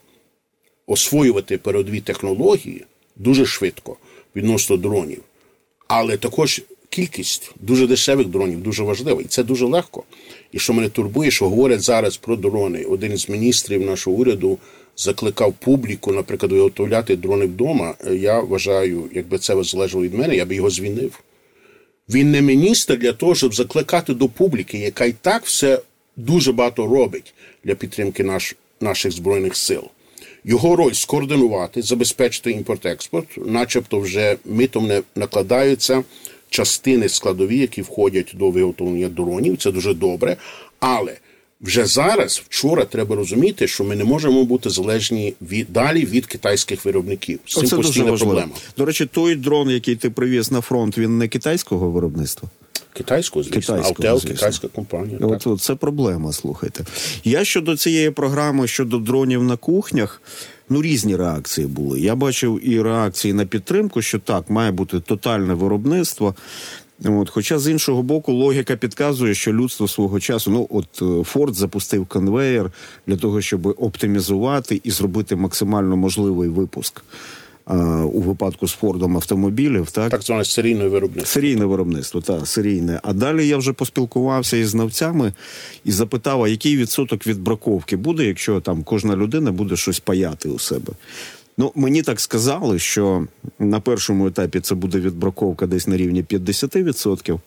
освоювати 0.86 1.58
передові 1.58 2.00
технології 2.00 2.84
дуже 3.16 3.46
швидко 3.46 3.96
відносно 4.36 4.76
дронів. 4.76 5.22
Але 5.88 6.16
також 6.16 6.62
кількість 6.88 7.52
дуже 7.60 7.86
дешевих 7.86 8.26
дронів 8.26 8.62
дуже 8.62 8.82
важлива. 8.82 9.22
І 9.22 9.24
це 9.24 9.42
дуже 9.42 9.66
легко. 9.66 10.02
І 10.52 10.58
що 10.58 10.72
мене 10.72 10.88
турбує, 10.88 11.30
що 11.30 11.48
говорять 11.48 11.80
зараз 11.80 12.16
про 12.16 12.36
дрони. 12.36 12.84
Один 12.84 13.16
з 13.16 13.28
міністрів 13.28 13.82
нашого 13.82 14.16
уряду 14.16 14.58
закликав 14.96 15.52
публіку, 15.52 16.12
наприклад, 16.12 16.52
виготовляти 16.52 17.16
дрони 17.16 17.46
вдома. 17.46 17.94
Я 18.12 18.40
вважаю, 18.40 19.10
якби 19.14 19.38
це 19.38 19.62
залежало 19.62 20.04
від 20.04 20.14
мене, 20.14 20.36
я 20.36 20.44
би 20.44 20.54
його 20.54 20.70
звільнив. 20.70 21.20
Він 22.08 22.30
не 22.30 22.42
міністр 22.42 22.98
для 22.98 23.12
того, 23.12 23.34
щоб 23.34 23.54
закликати 23.54 24.14
до 24.14 24.28
публіки, 24.28 24.78
яка 24.78 25.04
і 25.04 25.12
так 25.12 25.44
все 25.44 25.80
дуже 26.16 26.52
багато 26.52 26.86
робить 26.86 27.34
для 27.64 27.74
підтримки 27.74 28.24
наш, 28.24 28.56
наших 28.80 29.12
збройних 29.12 29.56
сил. 29.56 29.82
Його 30.44 30.76
роль 30.76 30.92
скоординувати, 30.92 31.82
забезпечити 31.82 32.50
імпорт-експорт, 32.50 33.26
начебто 33.46 34.00
вже 34.00 34.36
митом 34.44 34.86
не 34.86 35.02
накладаються 35.16 36.04
частини 36.50 37.08
складові, 37.08 37.58
які 37.58 37.82
входять 37.82 38.32
до 38.34 38.50
виготовлення 38.50 39.08
дронів. 39.08 39.56
Це 39.56 39.72
дуже 39.72 39.94
добре. 39.94 40.36
Але 40.80 41.16
вже 41.62 41.86
зараз, 41.86 42.42
вчора, 42.48 42.84
треба 42.84 43.16
розуміти, 43.16 43.68
що 43.68 43.84
ми 43.84 43.96
не 43.96 44.04
можемо 44.04 44.44
бути 44.44 44.70
залежні 44.70 45.34
від 45.42 45.66
далі 45.72 46.04
від 46.04 46.26
китайських 46.26 46.84
виробників. 46.84 47.40
З 47.46 47.54
цим 47.54 47.78
постійна 47.78 48.12
проблема. 48.12 48.52
До 48.76 48.84
речі, 48.84 49.06
той 49.06 49.34
дрон, 49.36 49.70
який 49.70 49.96
ти 49.96 50.10
привіз 50.10 50.50
на 50.50 50.60
фронт, 50.60 50.98
він 50.98 51.18
не 51.18 51.28
китайського 51.28 51.90
виробництва. 51.90 52.48
Китайського, 52.92 53.42
звісно, 53.42 53.60
Китайського, 53.60 53.88
Алтел, 53.88 54.18
звісно. 54.18 54.34
китайська 54.34 54.68
компанія. 54.68 55.18
От, 55.20 55.46
от 55.46 55.60
це 55.60 55.74
проблема. 55.74 56.32
Слухайте. 56.32 56.84
Я 57.24 57.44
щодо 57.44 57.76
цієї 57.76 58.10
програми, 58.10 58.68
щодо 58.68 58.98
дронів 58.98 59.42
на 59.42 59.56
кухнях. 59.56 60.22
Ну, 60.68 60.82
різні 60.82 61.16
реакції 61.16 61.66
були. 61.66 62.00
Я 62.00 62.14
бачив 62.14 62.68
і 62.68 62.82
реакції 62.82 63.34
на 63.34 63.46
підтримку, 63.46 64.02
що 64.02 64.18
так, 64.18 64.50
має 64.50 64.70
бути 64.70 65.00
тотальне 65.00 65.54
виробництво. 65.54 66.34
От, 67.04 67.30
Хоча 67.30 67.58
з 67.58 67.68
іншого 67.68 68.02
боку, 68.02 68.32
логіка 68.32 68.76
підказує, 68.76 69.34
що 69.34 69.52
людство 69.52 69.88
свого 69.88 70.20
часу, 70.20 70.50
ну 70.50 70.68
от 70.70 71.26
Форд 71.28 71.54
запустив 71.54 72.06
конвеєр 72.06 72.72
для 73.06 73.16
того, 73.16 73.40
щоб 73.40 73.66
оптимізувати 73.66 74.80
і 74.84 74.90
зробити 74.90 75.36
максимально 75.36 75.96
можливий 75.96 76.48
випуск 76.48 77.02
у 78.12 78.20
випадку 78.20 78.68
з 78.68 78.72
Фордом 78.72 79.16
автомобілів. 79.16 79.90
Так 79.90 80.10
так 80.10 80.22
зване 80.22 80.44
серійне 80.44 80.88
виробництво. 80.88 81.26
Серійне 81.26 81.64
виробництво, 81.64 82.20
так, 82.20 82.46
серійне. 82.46 83.00
А 83.02 83.12
далі 83.12 83.46
я 83.46 83.56
вже 83.56 83.72
поспілкувався 83.72 84.56
із 84.56 84.68
знавцями 84.68 85.32
і 85.84 85.92
запитав, 85.92 86.42
а 86.42 86.48
який 86.48 86.76
відсоток 86.76 87.26
від 87.26 87.40
браковки 87.40 87.96
буде, 87.96 88.24
якщо 88.24 88.60
там 88.60 88.82
кожна 88.82 89.16
людина 89.16 89.52
буде 89.52 89.76
щось 89.76 90.00
паяти 90.00 90.48
у 90.48 90.58
себе. 90.58 90.92
Ну, 91.58 91.72
мені 91.74 92.02
так 92.02 92.20
сказали, 92.20 92.78
що 92.78 93.26
на 93.58 93.80
першому 93.80 94.26
етапі 94.26 94.60
це 94.60 94.74
буде 94.74 95.00
відбраковка 95.00 95.66
десь 95.66 95.86
на 95.86 95.96
рівні 95.96 96.22
50%. 96.22 97.38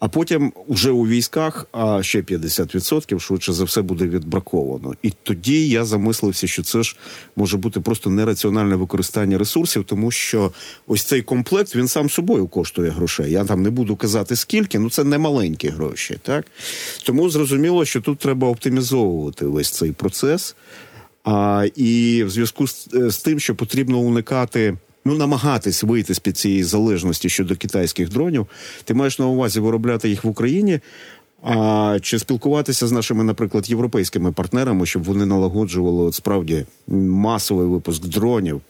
А 0.00 0.08
потім 0.08 0.52
вже 0.68 0.90
у 0.90 1.06
військах 1.06 1.66
а 1.72 2.02
ще 2.02 2.22
50% 2.22 3.18
швидше 3.18 3.52
за 3.52 3.64
все 3.64 3.82
буде 3.82 4.06
відбраковано. 4.06 4.94
І 5.02 5.12
тоді 5.22 5.68
я 5.68 5.84
замислився, 5.84 6.46
що 6.46 6.62
це 6.62 6.82
ж 6.82 6.96
може 7.36 7.56
бути 7.56 7.80
просто 7.80 8.10
нераціональне 8.10 8.76
використання 8.76 9.38
ресурсів, 9.38 9.84
тому 9.84 10.10
що 10.10 10.52
ось 10.86 11.02
цей 11.02 11.22
комплект 11.22 11.76
він 11.76 11.88
сам 11.88 12.10
собою 12.10 12.46
коштує 12.46 12.90
грошей. 12.90 13.32
Я 13.32 13.44
там 13.44 13.62
не 13.62 13.70
буду 13.70 13.96
казати 13.96 14.36
скільки, 14.36 14.78
ну 14.78 14.90
це 14.90 15.04
не 15.04 15.18
маленькі 15.18 15.68
гроші. 15.68 16.18
Так 16.22 16.46
тому 17.04 17.30
зрозуміло, 17.30 17.84
що 17.84 18.00
тут 18.00 18.18
треба 18.18 18.48
оптимізовувати 18.48 19.46
весь 19.46 19.70
цей 19.70 19.92
процес. 19.92 20.56
А, 21.30 21.66
І 21.76 22.24
в 22.24 22.30
зв'язку 22.30 22.66
з, 22.66 22.88
з 22.92 23.18
тим, 23.18 23.40
що 23.40 23.54
потрібно 23.54 23.98
уникати 23.98 24.76
ну 25.04 25.14
намагатись 25.14 25.82
вийти 25.82 26.14
з 26.14 26.18
під 26.18 26.38
цієї 26.38 26.64
залежності 26.64 27.28
щодо 27.28 27.56
китайських 27.56 28.08
дронів, 28.08 28.46
ти 28.84 28.94
маєш 28.94 29.18
на 29.18 29.26
увазі 29.26 29.60
виробляти 29.60 30.08
їх 30.08 30.24
в 30.24 30.28
Україні. 30.28 30.80
А 31.42 31.98
чи 32.02 32.18
спілкуватися 32.18 32.86
з 32.86 32.92
нашими, 32.92 33.24
наприклад, 33.24 33.70
європейськими 33.70 34.32
партнерами, 34.32 34.86
щоб 34.86 35.04
вони 35.04 35.26
налагоджували 35.26 36.02
от 36.02 36.14
справді 36.14 36.64
масовий 36.88 37.66
випуск 37.66 38.04
дронів, 38.04 38.60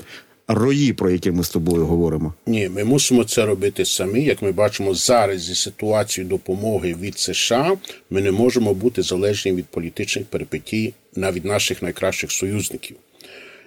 рої, 0.48 0.92
про 0.92 1.10
які 1.10 1.30
ми 1.30 1.44
з 1.44 1.48
тобою 1.48 1.86
говоримо? 1.86 2.34
Ні, 2.46 2.68
ми 2.68 2.84
мусимо 2.84 3.24
це 3.24 3.46
робити 3.46 3.84
самі. 3.84 4.24
Як 4.24 4.42
ми 4.42 4.52
бачимо 4.52 4.94
зараз 4.94 5.42
зі 5.42 5.54
ситуацією 5.54 6.30
допомоги 6.30 6.96
від 7.00 7.18
США, 7.18 7.76
ми 8.10 8.20
не 8.20 8.30
можемо 8.30 8.74
бути 8.74 9.02
залежні 9.02 9.52
від 9.52 9.66
політичних 9.66 10.24
перипетій 10.24 10.94
навіть 11.16 11.44
наших 11.44 11.82
найкращих 11.82 12.32
союзників. 12.32 12.96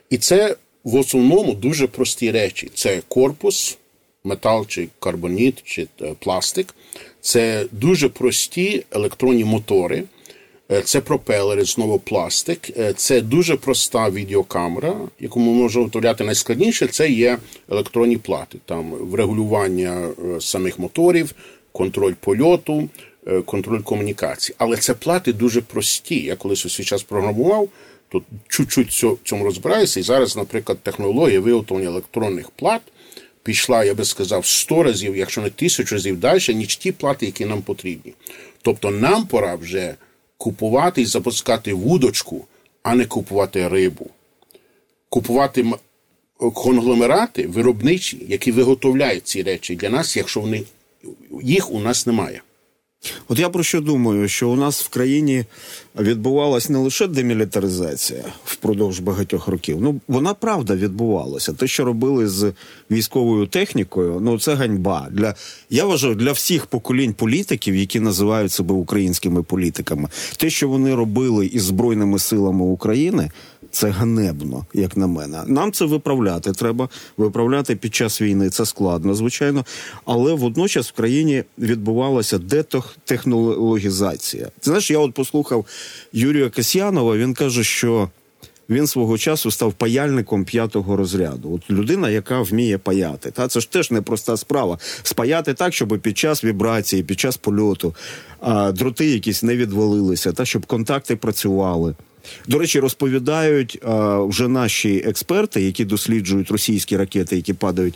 І 0.09 0.17
це 0.17 0.55
в 0.83 0.95
основному 0.95 1.53
дуже 1.53 1.87
прості 1.87 2.31
речі: 2.31 2.71
це 2.73 3.01
корпус, 3.07 3.77
метал 4.23 4.67
чи 4.67 4.87
карбоніт, 4.99 5.63
чи 5.63 5.87
е, 6.01 6.13
пластик, 6.19 6.75
це 7.21 7.65
дуже 7.71 8.09
прості 8.09 8.85
електронні 8.91 9.43
мотори. 9.43 10.03
Е, 10.71 10.81
це 10.81 11.01
пропелери, 11.01 11.63
знову 11.63 11.99
пластик, 11.99 12.77
е, 12.77 12.93
це 12.93 13.21
дуже 13.21 13.55
проста 13.55 14.09
відеокамера, 14.09 14.95
яку 15.19 15.39
ми 15.39 15.51
можемо 15.51 15.83
виготовляти 15.83 16.23
найскладніше, 16.23 16.87
це 16.87 17.09
є 17.09 17.37
електронні 17.69 18.17
плати. 18.17 18.57
Там 18.65 18.91
врегулювання 18.91 20.09
самих 20.39 20.79
моторів, 20.79 21.35
контроль 21.71 22.13
польоту, 22.19 22.89
контроль 23.45 23.81
комунікації. 23.81 24.55
Але 24.57 24.77
це 24.77 24.93
плати 24.93 25.33
дуже 25.33 25.61
прості. 25.61 26.23
Я 26.23 26.35
колись 26.35 26.65
у 26.65 26.69
свій 26.69 26.83
час 26.83 27.03
програмував, 27.03 27.69
Тут 28.11 28.23
чуть-чуть 28.47 29.05
цьому 29.23 29.45
розбираюся. 29.45 29.99
І 29.99 30.03
зараз, 30.03 30.37
наприклад, 30.37 30.79
технологія 30.83 31.39
виготовлення 31.39 31.89
електронних 31.89 32.49
плат 32.49 32.81
пішла, 33.43 33.83
я 33.83 33.93
би 33.93 34.05
сказав, 34.05 34.45
100 34.45 34.83
разів, 34.83 35.17
якщо 35.17 35.41
не 35.41 35.49
тисячу 35.49 35.95
разів 35.95 36.19
далі, 36.19 36.53
ніж 36.53 36.77
ті 36.77 36.91
плати, 36.91 37.25
які 37.25 37.45
нам 37.45 37.61
потрібні. 37.61 38.13
Тобто 38.61 38.91
нам 38.91 39.25
пора 39.27 39.55
вже 39.55 39.95
купувати 40.41 41.01
і 41.01 41.05
запускати 41.05 41.73
вудочку, 41.73 42.45
а 42.83 42.95
не 42.95 43.05
купувати 43.05 43.67
рибу. 43.67 44.09
Купувати 45.09 45.65
конгломерати 46.37 47.47
виробничі, 47.47 48.25
які 48.29 48.51
виготовляють 48.51 49.27
ці 49.27 49.43
речі 49.43 49.75
для 49.75 49.89
нас, 49.89 50.17
якщо 50.17 50.39
вони 50.39 50.63
їх 51.41 51.71
у 51.71 51.79
нас 51.79 52.07
немає. 52.07 52.41
От 53.27 53.39
я 53.39 53.49
про 53.49 53.63
що 53.63 53.81
думаю, 53.81 54.27
що 54.27 54.49
у 54.49 54.55
нас 54.55 54.83
в 54.83 54.89
країні 54.89 55.45
відбувалась 55.99 56.69
не 56.69 56.77
лише 56.77 57.07
демілітаризація 57.07 58.23
впродовж 58.45 58.99
багатьох 58.99 59.47
років. 59.47 59.77
Ну 59.81 60.01
вона 60.07 60.33
правда 60.33 60.75
відбувалася. 60.75 61.53
Те, 61.53 61.67
що 61.67 61.85
робили 61.85 62.27
з 62.27 62.53
військовою 62.91 63.47
технікою, 63.47 64.19
ну 64.21 64.39
це 64.39 64.53
ганьба 64.53 65.07
для 65.11 65.35
я 65.69 65.85
вважаю 65.85 66.15
для 66.15 66.31
всіх 66.31 66.65
поколінь 66.65 67.13
політиків, 67.13 67.75
які 67.75 67.99
називають 67.99 68.51
себе 68.51 68.75
українськими 68.75 69.43
політиками. 69.43 70.09
Те, 70.37 70.49
що 70.49 70.67
вони 70.67 70.95
робили 70.95 71.45
із 71.45 71.63
збройними 71.63 72.19
силами 72.19 72.65
України. 72.65 73.31
Це 73.71 73.89
ганебно, 73.89 74.65
як 74.73 74.97
на 74.97 75.07
мене. 75.07 75.43
Нам 75.47 75.71
це 75.71 75.85
виправляти 75.85 76.51
треба. 76.51 76.89
Виправляти 77.17 77.75
під 77.75 77.95
час 77.95 78.21
війни 78.21 78.49
це 78.49 78.65
складно, 78.65 79.15
звичайно. 79.15 79.65
Але 80.05 80.33
водночас 80.33 80.89
в 80.89 80.91
країні 80.91 81.43
відбувалася 81.57 82.37
детехнологізація. 82.37 84.49
Знаєш, 84.61 84.91
я 84.91 84.99
от 84.99 85.13
послухав 85.13 85.65
Юрія 86.13 86.49
Касьянова. 86.49 87.17
Він 87.17 87.33
каже, 87.33 87.63
що 87.63 88.09
він 88.71 88.87
свого 88.87 89.17
часу 89.17 89.51
став 89.51 89.73
паяльником 89.73 90.45
п'ятого 90.45 90.95
розряду. 90.95 91.53
От 91.53 91.71
людина, 91.71 92.09
яка 92.09 92.41
вміє 92.41 92.77
паяти. 92.77 93.31
Та 93.31 93.47
це 93.47 93.59
ж 93.59 93.71
теж 93.71 93.91
непроста 93.91 94.37
справа. 94.37 94.77
Спаяти 95.03 95.53
так, 95.53 95.73
щоб 95.73 95.99
під 95.99 96.17
час 96.17 96.43
вібрації, 96.43 97.03
під 97.03 97.19
час 97.19 97.37
польоту 97.37 97.95
а, 98.39 98.71
дроти 98.71 99.05
якісь 99.05 99.43
не 99.43 99.55
відвалилися, 99.55 100.31
та 100.31 100.45
щоб 100.45 100.65
контакти 100.65 101.15
працювали. 101.15 101.95
До 102.47 102.59
речі, 102.59 102.79
розповідають 102.79 103.79
а, 103.83 104.19
вже 104.19 104.47
наші 104.47 105.03
експерти, 105.05 105.61
які 105.61 105.85
досліджують 105.85 106.51
російські 106.51 106.97
ракети, 106.97 107.35
які 107.35 107.53
падають 107.53 107.93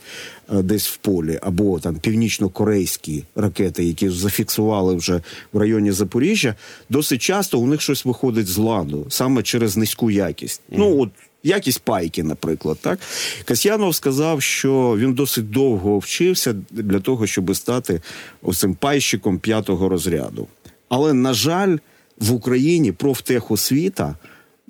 а, 0.48 0.62
десь 0.62 0.88
в 0.88 0.98
полі, 0.98 1.40
або 1.42 1.80
там 1.80 1.96
північно-корейські 1.96 3.24
ракети, 3.36 3.84
які 3.84 4.10
зафіксували 4.10 4.96
вже 4.96 5.22
в 5.54 5.58
районі 5.58 5.92
Запоріжжя. 5.92 6.56
Досить 6.90 7.22
часто 7.22 7.60
у 7.60 7.68
них 7.68 7.82
щось 7.82 8.06
виходить 8.06 8.48
з 8.48 8.58
ладу 8.58 9.06
саме 9.10 9.44
через 9.44 9.78
низьку 9.78 10.12
якість. 10.12 10.62
Mm. 10.72 10.76
Ну 10.78 11.02
от. 11.02 11.10
Якість 11.44 11.80
пайки, 11.80 12.24
наприклад, 12.24 12.78
так 12.82 13.00
Касьянов 13.46 13.96
сказав, 13.96 14.42
що 14.42 14.96
він 14.98 15.14
досить 15.14 15.50
довго 15.50 16.00
вчився 16.00 16.56
для 16.72 17.00
того, 17.00 17.28
щоб 17.28 17.56
стати 17.56 18.02
оцим 18.42 18.76
пайщиком 18.76 19.40
п'ятого 19.40 19.90
розряду. 19.90 20.48
Але 20.90 21.14
на 21.14 21.34
жаль, 21.34 21.78
в 22.20 22.34
Україні 22.34 22.92
профтехосвіта 22.92 24.16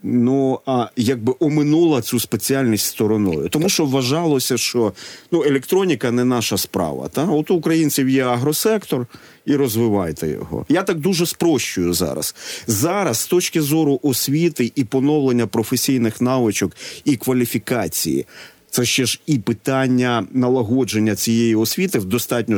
ну 0.06 0.60
а 0.66 0.88
якби 0.96 1.34
оминула 1.40 2.02
цю 2.02 2.20
спеціальність 2.20 2.86
стороною, 2.86 3.50
тому 3.50 3.70
що 3.70 3.86
вважалося, 3.86 4.58
що 4.58 4.94
ну 5.32 5.44
електроніка 5.44 6.12
не 6.12 6.26
наша 6.26 6.58
справа. 6.58 7.08
Та 7.08 7.26
от 7.26 7.52
у 7.52 7.56
українців 7.56 8.10
є 8.10 8.24
агросектор, 8.24 9.08
і 9.46 9.56
розвивайте 9.56 10.28
його. 10.28 10.66
Я 10.70 10.84
так 10.84 11.00
дуже 11.00 11.26
спрощую 11.26 11.94
зараз. 11.94 12.36
Зараз, 12.68 13.18
з 13.18 13.28
точки 13.28 13.62
зору 13.62 14.00
освіти 14.04 14.72
і 14.76 14.84
поновлення 14.84 15.48
професійних 15.48 16.22
навичок 16.22 16.72
і 17.06 17.16
кваліфікації. 17.16 18.26
Це 18.70 18.86
ще 18.86 19.06
ж 19.06 19.20
і 19.26 19.40
питання 19.40 20.28
налагодження 20.32 21.16
цієї 21.16 21.56
освіти 21.56 22.00
в 22.00 22.06
достатньо 22.06 22.58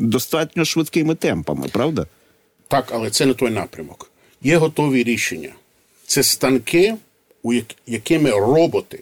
достатньо 0.00 0.64
швидкими 0.64 1.14
темпами, 1.14 1.66
правда? 1.72 2.06
Так, 2.68 2.88
але 2.94 3.10
це 3.10 3.26
не 3.26 3.34
той 3.34 3.50
напрямок. 3.50 4.10
Є 4.46 4.56
готові 4.56 5.04
рішення. 5.04 5.52
Це 6.06 6.22
станки, 6.22 6.94
якими 7.86 8.30
роботи 8.30 9.00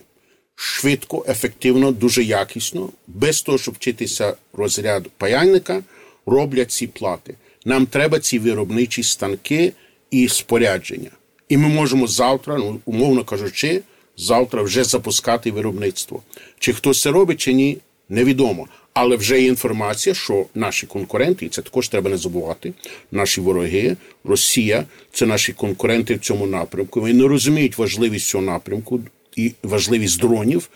швидко, 0.55 1.25
ефективно, 1.29 1.93
дуже 1.93 2.23
якісно, 2.23 2.91
без 3.07 3.43
того, 3.43 3.59
щоб 3.59 3.75
вчитися 3.75 4.37
розряд 4.53 5.09
паяльника, 5.17 5.83
роблять 6.27 6.71
ці 6.71 6.87
плати. 6.87 7.35
Нам 7.65 7.87
треба 7.87 8.21
ці 8.21 8.39
виробничі 8.39 9.03
станки 9.03 9.73
і 10.11 10.29
спорядження. 10.29 11.11
І 11.49 11.57
ми 11.57 11.69
можемо 11.69 12.07
завтра, 12.07 12.59
ну, 12.59 12.81
умовно 12.85 13.25
кажучи, 13.25 13.83
завтра 14.17 14.63
вже 14.63 14.85
запускати 14.85 15.51
виробництво. 15.51 16.23
Чи 16.59 16.73
хтось 16.73 17.03
це 17.03 17.11
робить, 17.11 17.41
чи 17.41 17.53
ні, 17.53 17.79
невідомо. 18.09 18.69
Але 18.95 19.17
вже 19.17 19.41
є 19.41 19.47
інформація, 19.47 20.15
що 20.15 20.47
наші 20.55 20.87
конкуренти, 20.87 21.47
і 21.47 21.49
це 21.49 21.63
також 21.63 21.89
треба 21.89 22.11
не 22.11 22.17
забувати. 22.17 22.73
Наші 23.13 23.41
вороги, 23.41 23.97
Росія 24.25 24.85
це 25.13 25.27
наші 25.27 25.53
конкуренти 25.53 26.15
в 26.15 26.19
цьому 26.19 26.47
напрямку. 26.47 27.01
Вони 27.01 27.15
не 27.15 27.29
розуміють 27.29 27.79
важливість 27.79 28.29
цього 28.29 28.45
напрямку 28.45 29.01
і 29.37 29.53
важливість 29.63 30.21
дронів. 30.21 30.69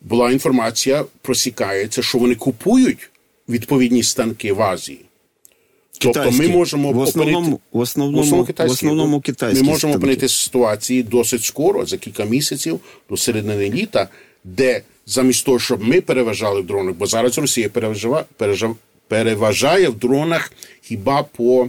Була 0.00 0.30
інформація, 0.30 1.04
просікається, 1.22 2.02
що 2.02 2.18
вони 2.18 2.34
купують 2.34 3.10
відповідні 3.48 4.02
станки 4.02 4.52
в 4.52 4.62
Азії. 4.62 5.00
Тобто 5.98 6.30
ми 6.30 6.48
можемо 6.48 6.92
в 6.92 6.98
основному, 6.98 7.60
в 7.72 7.78
основному, 7.78 8.18
в 8.58 8.70
основному 8.70 9.20
китайські 9.20 9.64
Ми 9.64 9.70
можемо 9.70 9.94
опинитися 9.94 10.34
в 10.34 10.38
ситуації 10.44 11.02
досить 11.02 11.44
скоро, 11.44 11.86
за 11.86 11.96
кілька 11.96 12.24
місяців 12.24 12.80
до 13.10 13.16
середини 13.16 13.70
літа, 13.70 14.08
де 14.44 14.82
замість 15.06 15.46
того, 15.46 15.58
щоб 15.58 15.82
ми 15.82 16.00
переважали 16.00 16.60
в 16.60 16.66
дронах, 16.66 16.94
бо 16.94 17.06
зараз 17.06 17.38
Росія 17.38 17.68
переважає, 17.68 18.24
переважає, 19.08 19.88
в 19.88 19.94
дронах 19.94 20.52
хіба 20.82 21.22
по 21.22 21.68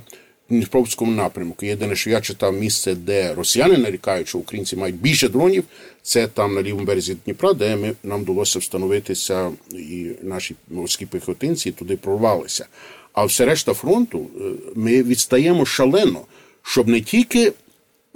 Дніпровському 0.50 1.12
напрямку. 1.12 1.66
Єдине, 1.66 1.96
що 1.96 2.10
я 2.10 2.22
читав 2.22 2.54
місце, 2.54 2.96
де 2.96 3.34
росіяни 3.34 3.78
нарікають, 3.78 4.28
що 4.28 4.38
українці 4.38 4.76
мають 4.76 4.96
більше 4.96 5.30
дронів, 5.30 5.64
це 6.02 6.28
там 6.28 6.56
на 6.56 6.62
лівому 6.62 6.86
березі 6.86 7.18
Дніпра, 7.26 7.54
де 7.54 7.76
ми, 7.76 7.94
нам 8.04 8.22
вдалося 8.22 8.60
встановитися, 8.60 9.52
і 9.72 10.10
наші 10.22 10.56
морські 10.70 11.06
піхотинці 11.06 11.72
туди 11.72 11.98
прорвалися. 11.98 12.66
А 13.14 13.26
все 13.26 13.46
решта 13.46 13.74
фронту 13.74 14.28
е, 14.38 14.44
ми 14.76 15.04
відстаємо 15.04 15.66
шалено, 15.66 16.22
щоб 16.64 16.88
не 16.88 17.02
тільки 17.02 17.54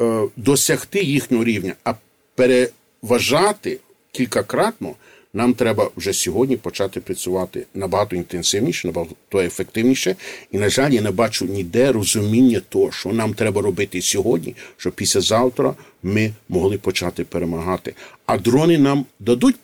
е, 0.02 0.24
досягти 0.36 1.00
їхнього 1.04 1.44
рівня, 1.44 1.74
а 1.84 1.94
переважати 2.36 3.80
кількакратно. 4.18 4.96
Нам 5.34 5.54
треба 5.54 5.90
вже 5.98 6.14
сьогодні 6.14 6.58
почати 6.58 7.00
працювати 7.00 7.66
набагато 7.74 8.16
інтенсивніше, 8.16 8.88
набагато 8.88 9.40
ефективніше. 9.40 10.16
І, 10.52 10.58
на 10.58 10.70
жаль, 10.70 10.92
я 10.92 11.02
не 11.02 11.12
бачу 11.12 11.46
ніде 11.46 11.92
розуміння 11.92 12.62
того, 12.70 12.92
що 12.92 13.10
нам 13.10 13.34
треба 13.34 13.62
робити 13.62 14.02
сьогодні, 14.02 14.56
щоб 14.78 14.94
післязавтра 14.94 15.74
ми 16.04 16.32
могли 16.50 16.78
почати 16.78 17.24
перемагати. 17.24 17.94
А 18.26 18.38
дрони 18.38 18.78
нам 18.78 19.06
дадуть 19.20 19.56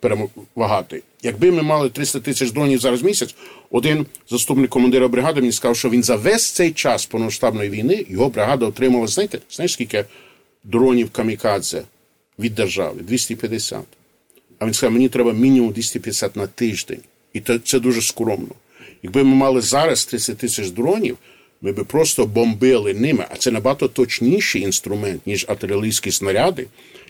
перемагати. 0.00 1.02
Якби 1.22 1.50
ми 1.50 1.62
мали 1.62 1.88
300 1.88 2.20
тисяч 2.20 2.50
дронів 2.50 2.80
зараз 2.80 3.02
в 3.02 3.04
місяць, 3.04 3.34
один 3.70 4.06
заступник 4.30 4.70
командира 4.70 5.08
бригади 5.08 5.40
мені 5.40 5.52
сказав, 5.52 5.76
що 5.76 5.90
він 5.90 6.02
за 6.02 6.16
весь 6.16 6.50
цей 6.50 6.72
час 6.72 7.06
повномасштабної 7.06 7.70
війни 7.70 8.06
його 8.08 8.28
бригада 8.28 8.66
отримала, 8.66 9.06
знаєте, 9.06 9.38
знаєш, 9.50 9.72
скільки 9.72 10.04
дронів 10.64 11.10
камікадзе 11.10 11.82
від 12.38 12.54
держави? 12.54 13.00
250. 13.00 13.80
А 14.58 14.66
він 14.66 14.74
сказав, 14.74 14.92
мені 14.92 15.08
треба 15.08 15.32
мінімум 15.32 15.72
250 15.72 16.36
на 16.36 16.46
тиждень. 16.46 17.00
І 17.32 17.40
це 17.64 17.80
дуже 17.80 18.02
скромно. 18.02 18.54
Якби 19.02 19.24
ми 19.24 19.34
мали 19.34 19.60
зараз 19.60 20.04
30 20.04 20.38
тисяч 20.38 20.70
дронів, 20.70 21.18
ми 21.60 21.72
б 21.72 21.84
просто 21.84 22.26
бомбили 22.26 22.94
ними. 22.94 23.26
А 23.30 23.36
це 23.36 23.50
набагато 23.50 23.88
точніший 23.88 24.62
інструмент, 24.62 25.26
ніж 25.26 25.46
артилерійські 25.48 26.10
снаряди, 26.10 26.66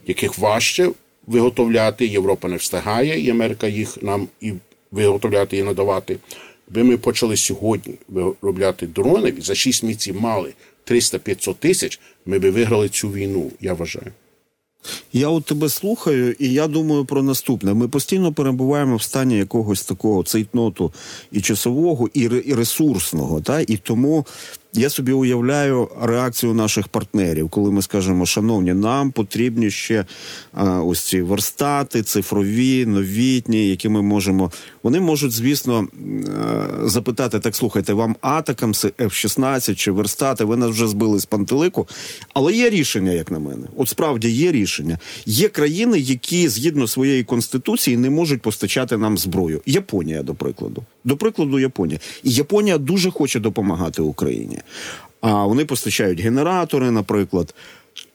яких 0.06 0.38
важче 0.38 0.90
виготовляти. 1.26 2.06
Європа 2.06 2.48
не 2.48 2.56
встигає, 2.56 3.20
і 3.20 3.30
Америка 3.30 3.68
їх 3.68 4.02
нам 4.02 4.28
і 4.40 4.52
виготовляти 4.90 5.56
і 5.56 5.62
надавати. 5.62 6.16
Якби 6.68 6.84
ми 6.84 6.96
почали 6.96 7.36
сьогодні 7.36 7.94
виробляти 8.08 8.86
дрони, 8.86 9.34
за 9.38 9.54
6 9.54 9.82
місяців 9.82 10.20
мали 10.20 10.52
300-500 10.86 11.54
тисяч, 11.54 12.00
ми 12.26 12.38
б 12.38 12.50
виграли 12.50 12.88
цю 12.88 13.08
війну, 13.12 13.50
я 13.60 13.74
вважаю. 13.74 14.12
Я 15.12 15.28
от 15.28 15.44
тебе 15.44 15.68
слухаю, 15.68 16.32
і 16.38 16.52
я 16.52 16.66
думаю 16.66 17.04
про 17.04 17.22
наступне. 17.22 17.74
Ми 17.74 17.88
постійно 17.88 18.32
перебуваємо 18.32 18.96
в 18.96 19.02
стані 19.02 19.36
якогось 19.36 19.84
такого 19.84 20.22
цейтноту 20.22 20.92
і 21.32 21.40
часового, 21.40 22.08
і 22.14 22.28
ресурсного. 22.54 23.40
Та? 23.40 23.60
І 23.60 23.76
тому 23.76 24.26
я 24.74 24.90
собі 24.90 25.12
уявляю 25.12 25.88
реакцію 26.02 26.54
наших 26.54 26.88
партнерів, 26.88 27.48
коли 27.48 27.70
ми 27.70 27.82
скажемо, 27.82 28.26
шановні, 28.26 28.74
нам 28.74 29.10
потрібні 29.10 29.70
ще 29.70 30.04
а, 30.52 30.82
ось 30.82 31.00
ці 31.00 31.22
верстати, 31.22 32.02
цифрові, 32.02 32.86
новітні, 32.86 33.68
які 33.68 33.88
ми 33.88 34.02
можемо. 34.02 34.50
Вони 34.82 35.00
можуть, 35.00 35.32
звісно, 35.32 35.88
запитати: 36.82 37.40
так 37.40 37.56
слухайте, 37.56 37.92
вам 37.92 38.16
атакам 38.20 38.72
F-16 38.72 39.74
чи 39.74 39.90
верстати, 39.90 40.44
ви 40.44 40.56
нас 40.56 40.70
вже 40.70 40.88
збили 40.88 41.18
з 41.18 41.24
пантелику. 41.24 41.88
Але 42.34 42.52
є 42.52 42.70
рішення, 42.70 43.12
як 43.12 43.30
на 43.30 43.38
мене. 43.38 43.66
От 43.76 43.88
справді 43.88 44.30
є 44.30 44.52
рішення. 44.52 44.98
Є 45.26 45.48
країни, 45.48 45.98
які 45.98 46.48
згідно 46.48 46.86
своєї 46.86 47.24
конституції 47.24 47.96
не 47.96 48.10
можуть 48.10 48.42
постачати 48.42 48.96
нам 48.96 49.18
зброю. 49.18 49.60
Японія, 49.66 50.22
до 50.22 50.34
прикладу. 50.34 50.84
До 51.04 51.16
прикладу, 51.16 51.58
Японія. 51.58 51.98
І 52.22 52.30
Японія 52.30 52.78
дуже 52.78 53.10
хоче 53.10 53.40
допомагати 53.40 54.02
Україні 54.02 54.58
а 55.20 55.46
вони 55.46 55.64
постачають 55.64 56.20
генератори, 56.20 56.90
наприклад. 56.90 57.54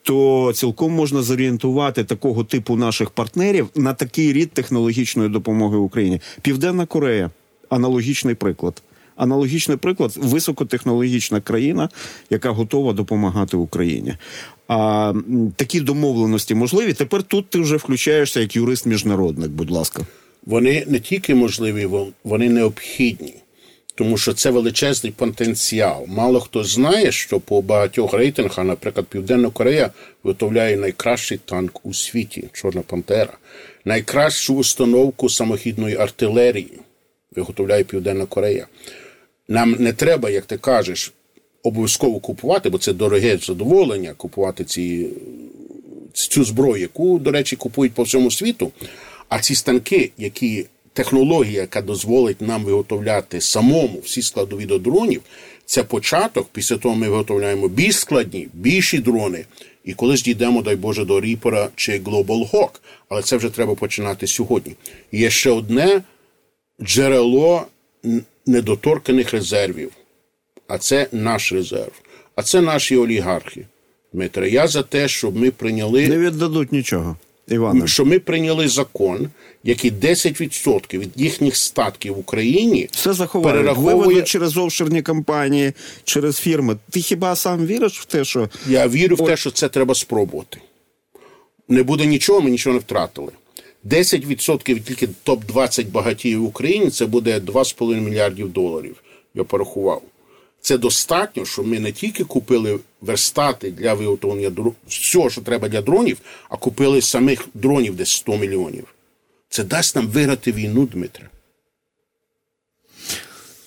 То 0.03 0.51
цілком 0.55 0.93
можна 0.93 1.21
зорієнтувати 1.21 2.03
такого 2.03 2.43
типу 2.43 2.75
наших 2.75 3.09
партнерів 3.09 3.69
на 3.75 3.93
такий 3.93 4.33
рід 4.33 4.51
технологічної 4.51 5.29
допомоги 5.29 5.77
Україні. 5.77 6.21
Південна 6.41 6.85
Корея 6.85 7.29
аналогічний 7.69 8.35
приклад. 8.35 8.81
Аналогічний 9.15 9.77
приклад 9.77 10.13
високотехнологічна 10.17 11.41
країна, 11.41 11.89
яка 12.29 12.49
готова 12.49 12.93
допомагати 12.93 13.57
Україні. 13.57 14.15
А 14.67 15.13
такі 15.55 15.81
домовленості 15.81 16.55
можливі. 16.55 16.93
Тепер 16.93 17.23
тут 17.23 17.49
ти 17.49 17.59
вже 17.59 17.77
включаєшся 17.77 18.39
як 18.39 18.55
юрист-міжнародник. 18.55 19.49
Будь 19.49 19.71
ласка, 19.71 20.05
вони 20.45 20.85
не 20.87 20.99
тільки 20.99 21.35
можливі, 21.35 21.89
вони 22.23 22.49
необхідні 22.49 23.33
тому 23.99 24.17
що 24.17 24.33
це 24.33 24.49
величезний 24.49 25.13
потенціал. 25.13 26.05
Мало 26.07 26.39
хто 26.39 26.63
знає, 26.63 27.11
що 27.11 27.39
по 27.39 27.61
багатьох 27.61 28.13
рейтингах, 28.13 28.65
наприклад, 28.65 29.05
Південна 29.09 29.49
Корея 29.49 29.89
виготовляє 30.23 30.77
найкращий 30.77 31.39
танк 31.45 31.85
у 31.85 31.93
світі 31.93 32.49
Чорна 32.53 32.81
Пантера, 32.81 33.37
найкращу 33.85 34.55
установку 34.55 35.29
самохідної 35.29 35.97
артилерії 35.97 36.79
виготовляє 37.35 37.83
Південна 37.83 38.25
Корея. 38.25 38.67
Нам 39.47 39.75
не 39.79 39.93
треба, 39.93 40.29
як 40.29 40.45
ти 40.45 40.57
кажеш, 40.57 41.13
обов'язково 41.63 42.19
купувати, 42.19 42.69
бо 42.69 42.77
це 42.77 42.93
дороге 42.93 43.37
задоволення 43.37 44.13
купувати 44.17 44.63
ці, 44.63 45.09
цю 46.13 46.43
зброю, 46.43 46.81
яку, 46.81 47.19
до 47.19 47.31
речі, 47.31 47.55
купують 47.55 47.93
по 47.93 48.03
всьому 48.03 48.31
світу. 48.31 48.71
А 49.29 49.39
ці 49.39 49.55
станки, 49.55 50.11
які 50.17 50.65
технологія, 50.93 51.61
яка 51.61 51.81
дозволить 51.81 52.41
нам 52.41 52.63
виготовляти 52.63 53.41
самому 53.41 53.99
всі 54.03 54.21
складові 54.21 54.65
до 54.65 54.79
дронів, 54.79 55.21
це 55.65 55.83
початок. 55.83 56.47
Після 56.51 56.77
того 56.77 56.95
ми 56.95 57.09
виготовляємо 57.09 57.67
більш 57.67 57.95
складні, 57.95 58.47
більші 58.53 58.99
дрони. 58.99 59.45
І 59.83 59.93
колись 59.93 60.23
дійдемо, 60.23 60.61
дай 60.61 60.75
Боже, 60.75 61.05
до 61.05 61.21
Ріпера 61.21 61.69
чи 61.75 61.99
Global 61.99 62.51
Hawk. 62.51 62.79
Але 63.09 63.21
це 63.21 63.37
вже 63.37 63.49
треба 63.49 63.75
починати 63.75 64.27
сьогодні. 64.27 64.75
Є 65.11 65.29
ще 65.29 65.49
одне 65.49 66.01
джерело 66.81 67.65
недоторканих 68.45 69.31
резервів. 69.31 69.91
А 70.67 70.77
це 70.77 71.07
наш 71.11 71.53
резерв. 71.53 71.91
А 72.35 72.43
це 72.43 72.61
наші 72.61 72.97
олігархи. 72.97 73.65
Дмитре, 74.13 74.49
я 74.49 74.67
за 74.67 74.83
те, 74.83 75.07
щоб 75.07 75.37
ми 75.37 75.51
прийняли. 75.51 76.07
Не 76.07 76.17
віддадуть 76.17 76.71
нічого. 76.71 77.15
Іване. 77.49 77.87
що 77.87 78.05
ми 78.05 78.19
прийняли 78.19 78.67
закон, 78.67 79.29
який 79.63 79.91
10% 79.91 80.99
від 80.99 81.09
їхніх 81.15 81.55
статків 81.55 82.15
в 82.15 82.19
Україні 82.19 82.89
все 82.91 83.13
заховають. 83.13 83.57
перераховує 83.57 84.21
через 84.21 84.57
офшорні 84.57 85.01
компанії, 85.01 85.73
через 86.03 86.37
фірми. 86.37 86.77
Ти 86.89 87.01
хіба 87.01 87.35
сам 87.35 87.65
віриш 87.65 87.99
в 87.99 88.05
те, 88.05 88.23
що 88.23 88.49
я 88.67 88.87
вірю 88.87 89.15
в 89.15 89.25
те, 89.25 89.37
що 89.37 89.51
це 89.51 89.69
треба 89.69 89.95
спробувати. 89.95 90.57
Не 91.67 91.83
буде 91.83 92.05
нічого, 92.05 92.41
ми 92.41 92.49
нічого 92.49 92.73
не 92.73 92.79
втратили. 92.79 93.31
10% 93.85 94.73
від 94.73 94.83
тільки 94.83 95.07
топ 95.23 95.45
20 95.45 95.87
багатіїв 95.87 96.41
в 96.41 96.45
Україні 96.45 96.89
це 96.89 97.05
буде 97.05 97.39
2,5 97.39 98.01
мільярдів 98.01 98.49
доларів. 98.53 99.03
Я 99.35 99.43
порахував. 99.43 100.01
Це 100.61 100.77
достатньо, 100.77 101.45
що 101.45 101.63
ми 101.63 101.79
не 101.79 101.91
тільки 101.91 102.23
купили 102.23 102.79
верстати 103.01 103.71
для 103.71 103.93
виготовлення 103.93 104.49
дронів, 104.49 104.75
все, 104.87 105.29
що 105.29 105.41
треба 105.41 105.69
для 105.69 105.81
дронів, 105.81 106.17
а 106.49 106.57
купили 106.57 107.01
самих 107.01 107.47
дронів 107.53 107.95
десь 107.95 108.11
100 108.11 108.37
мільйонів. 108.37 108.95
Це 109.49 109.63
дасть 109.63 109.95
нам 109.95 110.07
виграти 110.07 110.51
війну, 110.51 110.85
Дмитре. 110.85 111.29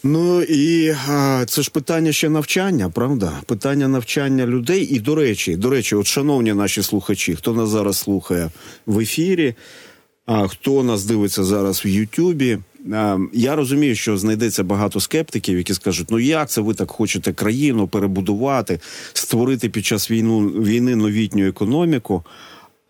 Ну 0.04 0.42
і 0.42 0.94
а, 1.08 1.44
це 1.48 1.62
ж 1.62 1.70
питання 1.70 2.12
ще 2.12 2.28
навчання, 2.28 2.90
правда? 2.90 3.32
Питання 3.46 3.88
навчання 3.88 4.46
людей. 4.46 4.84
І 4.84 5.00
до 5.00 5.14
речі, 5.14 5.56
до 5.56 5.70
речі, 5.70 5.94
от 5.94 6.06
шановні 6.06 6.52
наші 6.54 6.82
слухачі, 6.82 7.34
хто 7.34 7.52
нас 7.52 7.68
зараз 7.68 7.98
слухає 7.98 8.50
в 8.86 8.98
ефірі, 8.98 9.54
а 10.26 10.48
хто 10.48 10.82
нас 10.82 11.04
дивиться 11.04 11.44
зараз 11.44 11.84
в 11.84 11.86
Ютубі. 11.86 12.58
Я 13.32 13.56
розумію, 13.56 13.94
що 13.94 14.16
знайдеться 14.16 14.64
багато 14.64 15.00
скептиків, 15.00 15.58
які 15.58 15.74
скажуть: 15.74 16.10
ну 16.10 16.18
як 16.18 16.50
це 16.50 16.60
ви 16.60 16.74
так 16.74 16.90
хочете 16.90 17.32
країну 17.32 17.88
перебудувати, 17.88 18.80
створити 19.12 19.68
під 19.68 19.86
час 19.86 20.10
війну 20.10 20.40
війни 20.40 20.96
новітню 20.96 21.46
економіку? 21.46 22.24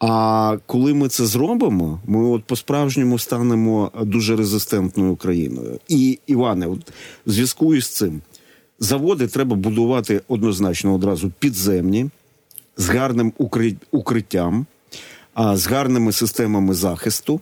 А 0.04 0.56
коли 0.66 0.94
ми 0.94 1.08
це 1.08 1.26
зробимо, 1.26 2.00
ми 2.06 2.24
от 2.24 2.44
по-справжньому 2.44 3.18
станемо 3.18 3.90
дуже 4.02 4.36
резистентною 4.36 5.16
країною. 5.16 5.78
І 5.88 6.18
Іване, 6.26 6.66
от 6.66 6.92
в 7.26 7.30
зв'язку 7.30 7.74
із 7.74 7.88
цим 7.88 8.20
заводи 8.78 9.26
треба 9.26 9.56
будувати 9.56 10.20
однозначно 10.28 10.94
одразу 10.94 11.32
підземні, 11.38 12.10
з 12.76 12.88
гарним 12.88 13.32
укриттям, 13.90 14.66
з 15.54 15.66
гарними 15.66 16.12
системами 16.12 16.74
захисту 16.74 17.40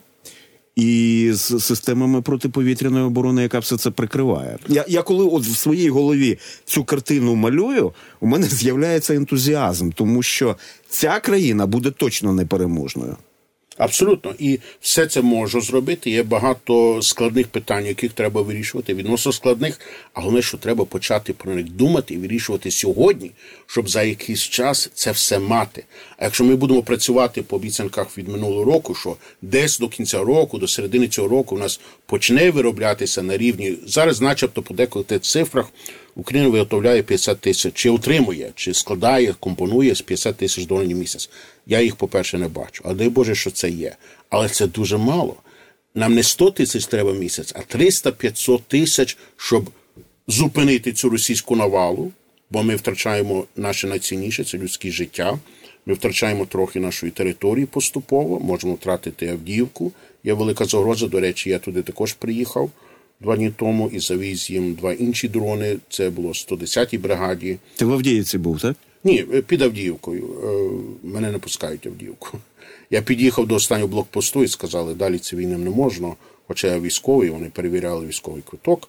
і 0.77 1.31
з 1.33 1.61
системами 1.61 2.23
протиповітряної 2.23 3.05
оборони, 3.05 3.43
яка 3.43 3.59
все 3.59 3.77
це 3.77 3.91
прикриває. 3.91 4.59
Я 4.69 4.85
я 4.89 5.03
коли 5.03 5.25
от 5.25 5.43
в 5.43 5.57
своїй 5.57 5.91
голові 5.91 6.39
цю 6.65 6.85
картину 6.85 7.35
малюю, 7.35 7.93
у 8.21 8.27
мене 8.27 8.47
з'являється 8.51 9.15
ентузіазм, 9.15 9.91
тому 9.91 10.23
що 10.23 10.57
ця 10.89 11.21
країна 11.21 11.67
буде 11.67 11.91
точно 11.91 12.33
непереможною. 12.33 13.17
Абсолютно, 13.81 14.35
і 14.39 14.59
все 14.81 15.07
це 15.07 15.23
можу 15.23 15.61
зробити. 15.61 16.11
Є 16.11 16.23
багато 16.23 17.03
складних 17.03 17.49
питань, 17.49 17.87
яких 17.87 18.13
треба 18.13 18.43
вирішувати, 18.43 18.95
відносно 18.95 19.33
складних, 19.33 19.81
а 20.15 20.21
головне, 20.21 20.43
що 20.43 20.59
треба 20.59 20.85
почати 20.85 21.33
про 21.33 21.55
них 21.55 21.65
думати 21.65 22.15
і 22.15 22.19
вирішувати 22.19 22.71
сьогодні, 22.71 23.31
щоб 23.67 23.89
за 23.89 24.03
якийсь 24.03 24.41
час 24.43 24.91
це 24.95 25.13
все 25.13 25.39
мати. 25.39 25.85
А 26.19 26.25
якщо 26.25 26.45
ми 26.45 26.57
будемо 26.57 26.83
працювати 26.83 27.43
по 27.43 27.57
обіцянках 27.57 28.19
від 28.19 28.29
минулого 28.29 28.65
року, 28.65 28.95
що 28.95 29.17
десь 29.43 29.79
до 29.79 29.89
кінця 29.89 30.19
року, 30.19 30.59
до 30.59 30.69
середини 30.69 31.09
цього 31.09 31.29
року, 31.29 31.57
у 31.57 31.59
нас 31.59 31.81
почне 32.07 32.51
вироблятися 32.51 33.23
на 33.23 33.37
рівні 33.37 33.77
зараз, 33.87 34.21
начебто, 34.21 34.63
по 34.63 34.75
деколи 34.75 35.19
цифрах. 35.21 35.67
Україна 36.15 36.49
виготовляє 36.49 37.03
50 37.03 37.41
тисяч, 37.41 37.75
чи 37.75 37.91
отримує, 37.91 38.53
чи 38.55 38.75
складає, 38.75 39.35
компонує 39.41 39.95
з 39.95 40.01
50 40.03 40.37
тисяч 40.37 40.67
доларів 40.67 40.97
місяць. 40.97 41.31
Я 41.67 41.81
їх, 41.81 41.97
по-перше, 41.97 42.39
не 42.39 42.49
бачу. 42.49 42.85
А 42.87 42.95
дай 42.95 43.09
Боже, 43.09 43.35
що 43.35 43.51
це 43.51 43.71
є. 43.71 43.97
Але 44.31 44.49
це 44.49 44.67
дуже 44.67 44.97
мало. 44.97 45.37
Нам 45.95 46.15
не 46.15 46.23
100 46.23 46.51
тисяч 46.51 46.87
треба 46.87 47.13
місяць, 47.13 47.55
а 47.57 47.77
300-500 47.77 48.61
тисяч, 48.69 49.19
щоб 49.37 49.71
зупинити 50.27 50.93
цю 50.93 51.11
російську 51.11 51.57
навалу, 51.57 52.13
бо 52.51 52.63
ми 52.63 52.77
втрачаємо 52.77 53.45
наше 53.57 53.87
найцінніше 53.87 54.45
це 54.45 54.59
людське 54.59 54.91
життя. 54.91 55.39
Ми 55.87 55.95
втрачаємо 55.95 56.47
трохи 56.47 56.81
нашої 56.81 57.13
території 57.13 57.67
поступово, 57.67 58.41
можемо 58.41 58.75
втратити 58.75 59.29
Авдіївку. 59.29 59.93
Є 60.25 60.35
велика 60.35 60.65
загроза. 60.65 61.07
До 61.07 61.21
речі, 61.21 61.51
я 61.51 61.59
туди 61.59 61.83
також 61.83 62.13
приїхав 62.13 62.71
два 63.21 63.37
дні 63.37 63.53
тому 63.57 63.91
і 63.93 63.99
завіз 64.01 64.51
їм 64.51 64.75
два 64.75 64.93
інші 64.93 65.29
дрони. 65.29 65.77
Це 65.89 66.11
було 66.11 66.29
110-й 66.29 66.99
бригаді. 66.99 67.59
Ти 67.77 67.85
в 67.85 67.93
Авдіївці 67.93 68.39
був, 68.39 68.61
так? 68.61 68.77
Ні, 69.05 69.25
під 69.47 69.63
Авдіївкою. 69.63 70.29
Мене 71.03 71.31
не 71.33 71.39
пускають 71.39 71.87
Авдіївку. 71.87 72.39
Я 72.91 73.03
під'їхав 73.03 73.47
до 73.47 73.55
останнього 73.55 73.89
блокпосту 73.89 74.45
і 74.45 74.49
сказали, 74.49 74.95
далі 74.95 75.19
цивільним 75.19 75.65
не 75.65 75.71
можна, 75.71 76.15
хоча 76.47 76.69
я 76.69 76.81
військовий, 76.81 77.31
вони 77.31 77.47
перевіряли 77.47 78.07
військовий 78.07 78.43
квиток. 78.51 78.89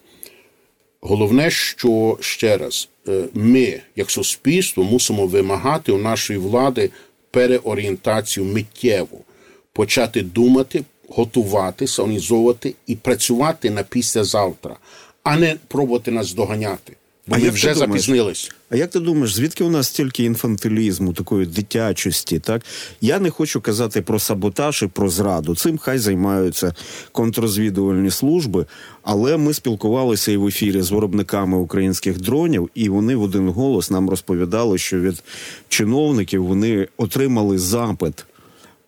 Головне, 1.00 1.50
що 1.50 2.18
ще 2.20 2.56
раз, 2.56 2.88
ми, 3.34 3.80
як 3.96 4.10
суспільство, 4.10 4.84
мусимо 4.84 5.26
вимагати 5.26 5.92
у 5.92 5.98
нашої 5.98 6.38
влади 6.38 6.90
переорієнтацію 7.30 8.46
миттєву, 8.46 9.24
почати 9.72 10.22
думати, 10.22 10.84
готуватися, 11.16 12.02
організовувати 12.02 12.74
і 12.86 12.96
працювати 12.96 13.70
на 13.70 13.82
післязавтра, 13.82 14.76
а 15.22 15.36
не 15.36 15.56
пробувати 15.68 16.10
нас 16.10 16.34
доганяти. 16.34 16.96
Бо 17.26 17.36
А 17.36 17.38
ми 17.38 17.50
вже 17.50 17.74
запізнились. 17.74 18.50
А 18.70 18.76
як 18.76 18.90
ти 18.90 19.00
думаєш, 19.00 19.34
звідки 19.34 19.64
у 19.64 19.70
нас 19.70 19.88
стільки 19.88 20.24
інфантилізму, 20.24 21.12
такої 21.12 21.46
дитячості? 21.46 22.38
Так 22.38 22.62
я 23.00 23.18
не 23.18 23.30
хочу 23.30 23.60
казати 23.60 24.02
про 24.02 24.18
саботаж 24.18 24.82
і 24.82 24.86
про 24.86 25.08
зраду. 25.08 25.56
Цим 25.56 25.78
хай 25.78 25.98
займаються 25.98 26.74
контррозвідувальні 27.12 28.10
служби. 28.10 28.66
Але 29.02 29.36
ми 29.36 29.54
спілкувалися 29.54 30.32
і 30.32 30.36
в 30.36 30.46
ефірі 30.46 30.82
з 30.82 30.90
виробниками 30.90 31.58
українських 31.58 32.20
дронів, 32.20 32.70
і 32.74 32.88
вони 32.88 33.16
в 33.16 33.22
один 33.22 33.48
голос 33.48 33.90
нам 33.90 34.10
розповідали, 34.10 34.78
що 34.78 35.00
від 35.00 35.22
чиновників 35.68 36.46
вони 36.46 36.88
отримали 36.96 37.58
запит. 37.58 38.24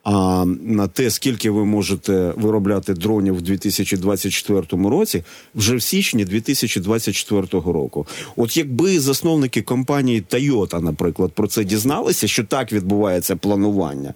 А 0.05 0.45
на 0.63 0.89
те, 0.89 1.11
скільки 1.11 1.51
ви 1.51 1.65
можете 1.65 2.33
виробляти 2.37 2.95
дронів 2.95 3.37
в 3.37 3.43
2024 3.43 4.63
році, 4.71 5.25
вже 5.55 5.77
в 5.77 5.83
січні 5.83 6.25
2024 6.25 7.47
року. 7.53 8.07
От 8.37 8.57
якби 8.57 9.01
засновники 9.01 9.63
компанії 9.63 10.25
Toyota, 10.31 10.81
наприклад, 10.81 11.33
про 11.33 11.47
це 11.47 11.65
дізналися, 11.65 12.29
що 12.29 12.45
так 12.45 12.73
відбувається 12.73 13.37
планування. 13.37 14.15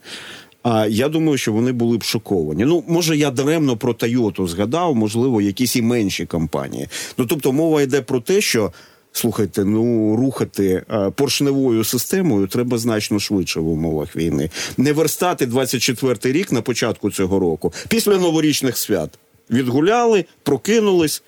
А 0.62 0.86
я 0.86 1.08
думаю, 1.08 1.38
що 1.38 1.52
вони 1.52 1.72
були 1.72 1.98
б 1.98 2.02
шоковані. 2.02 2.64
Ну, 2.64 2.84
може, 2.88 3.16
я 3.16 3.30
даремно 3.30 3.76
про 3.76 3.92
Toyota 3.92 4.48
згадав, 4.48 4.96
можливо, 4.96 5.40
якісь 5.40 5.76
і 5.76 5.82
менші 5.82 6.26
компанії. 6.26 6.88
Ну 7.18 7.26
тобто, 7.26 7.52
мова 7.52 7.82
йде 7.82 8.02
про 8.02 8.20
те, 8.20 8.40
що. 8.40 8.72
Слухайте, 9.12 9.64
ну 9.64 10.16
рухати 10.16 10.82
а, 10.88 11.10
поршневою 11.10 11.84
системою 11.84 12.46
треба 12.46 12.78
значно 12.78 13.18
швидше 13.18 13.60
в 13.60 13.68
умовах 13.68 14.16
війни. 14.16 14.50
Не 14.76 14.92
верстати 14.92 15.46
24-й 15.46 16.32
рік 16.32 16.52
на 16.52 16.62
початку 16.62 17.10
цього 17.10 17.38
року, 17.38 17.72
після 17.88 18.16
новорічних 18.16 18.78
свят. 18.78 19.10
Відгуляли, 19.50 20.24
прокинулись 20.42 21.22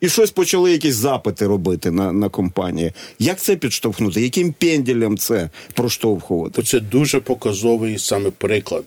і 0.00 0.08
щось 0.08 0.30
почали 0.30 0.72
якісь 0.72 0.94
запити 0.94 1.46
робити 1.46 1.90
на, 1.90 2.12
на 2.12 2.28
компанії. 2.28 2.92
Як 3.18 3.40
це 3.40 3.56
підштовхнути? 3.56 4.20
Яким 4.20 4.52
пенділем 4.52 5.18
це 5.18 5.50
проштовхувати? 5.74 6.62
Це 6.62 6.80
дуже 6.80 7.20
показовий 7.20 7.98
саме 7.98 8.30
приклад. 8.30 8.84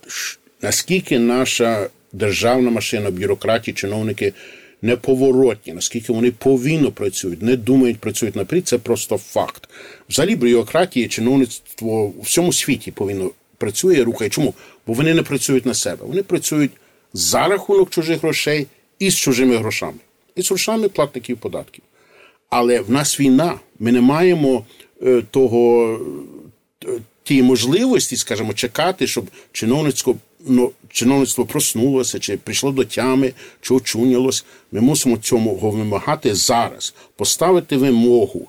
Наскільки 0.62 1.19
наша 1.19 1.89
державна 2.13 2.69
машина, 2.69 3.12
бюрократії, 3.12 3.75
чиновники 3.75 4.34
неповоротні, 4.84 5.74
наскільки 5.74 6.13
вони 6.13 6.32
повільно 6.32 6.91
працюють, 6.91 7.41
не 7.41 7.56
думають, 7.56 8.00
працюють 8.00 8.36
наперед, 8.36 8.67
це 8.67 8.78
просто 8.78 9.17
факт. 9.17 9.69
Взагалі, 10.10 10.36
бюрократія, 10.36 11.08
чиновництво 11.08 12.04
у 12.04 12.22
всьому 12.22 12.54
світі 12.54 12.91
повинно 12.91 13.32
працює, 13.58 14.04
рухає. 14.04 14.30
Чому? 14.30 14.54
Бо 14.88 14.93
вони 14.93 15.13
не 15.13 15.24
працюють 15.24 15.65
на 15.65 15.74
себе. 15.74 16.06
Вони 16.06 16.24
працюють 16.24 16.72
за 17.13 17.48
рахунок 17.48 17.89
чужих 17.89 18.22
грошей 18.22 18.67
і 19.00 19.10
з 19.10 19.15
чужими 19.15 19.58
грошами, 19.58 19.98
і 20.36 20.41
з 20.41 20.50
грошами 20.50 20.89
платників 20.89 21.38
податків. 21.38 21.84
Але 22.50 22.80
в 22.80 22.91
нас 22.91 23.19
війна, 23.19 23.60
ми 23.80 23.91
не 23.91 24.02
маємо 24.02 24.65
е, 25.04 25.24
того 25.32 26.00
е, 26.86 26.88
тієї 27.24 27.43
можливості, 27.43 28.17
скажімо, 28.17 28.54
чекати, 28.54 29.08
щоб 29.08 29.26
чиновницько, 29.52 30.15
ну, 30.47 30.71
чиновництво 30.89 31.45
проснулося, 31.45 32.19
чи 32.19 32.38
прийшло 32.38 32.71
до 32.71 32.84
тями, 32.84 33.34
чи 33.62 33.73
очунялось. 33.73 34.45
Ми 34.71 34.82
мусимо 34.82 35.17
цьому 35.17 35.56
вимагати 35.56 36.36
зараз, 36.36 36.93
поставити 37.15 37.77
вимогу. 37.77 38.47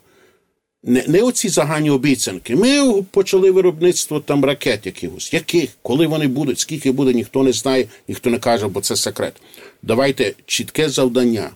Не, 0.87 1.05
не 1.09 1.23
оці 1.23 1.49
загальні 1.49 1.91
обіцянки. 1.91 2.57
Ми 2.57 3.03
почали 3.03 3.51
виробництво 3.51 4.21
там 4.21 4.45
ракет 4.45 4.87
якихось. 4.87 5.33
Яких? 5.33 5.71
Коли 5.83 6.07
вони 6.07 6.27
будуть, 6.27 6.59
скільки 6.59 6.93
буде, 6.93 7.13
ніхто 7.13 7.43
не 7.43 7.53
знає, 7.53 7.87
ніхто 8.09 8.31
не 8.31 8.39
каже, 8.39 8.69
бо 8.69 8.81
це 8.81 8.97
секрет. 8.97 9.35
Давайте 9.83 10.35
чітке 10.47 10.89
завдання. 10.89 11.51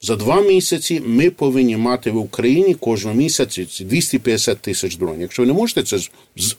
За 0.00 0.16
два 0.16 0.40
місяці 0.40 1.02
ми 1.06 1.30
повинні 1.30 1.76
мати 1.76 2.10
в 2.10 2.16
Україні 2.16 2.74
кожного 2.74 3.16
місяця 3.16 3.66
250 3.80 4.58
тисяч 4.58 4.96
дронів. 4.96 5.20
Якщо 5.20 5.42
ви 5.42 5.46
не 5.46 5.52
можете 5.52 5.82
це 5.82 5.98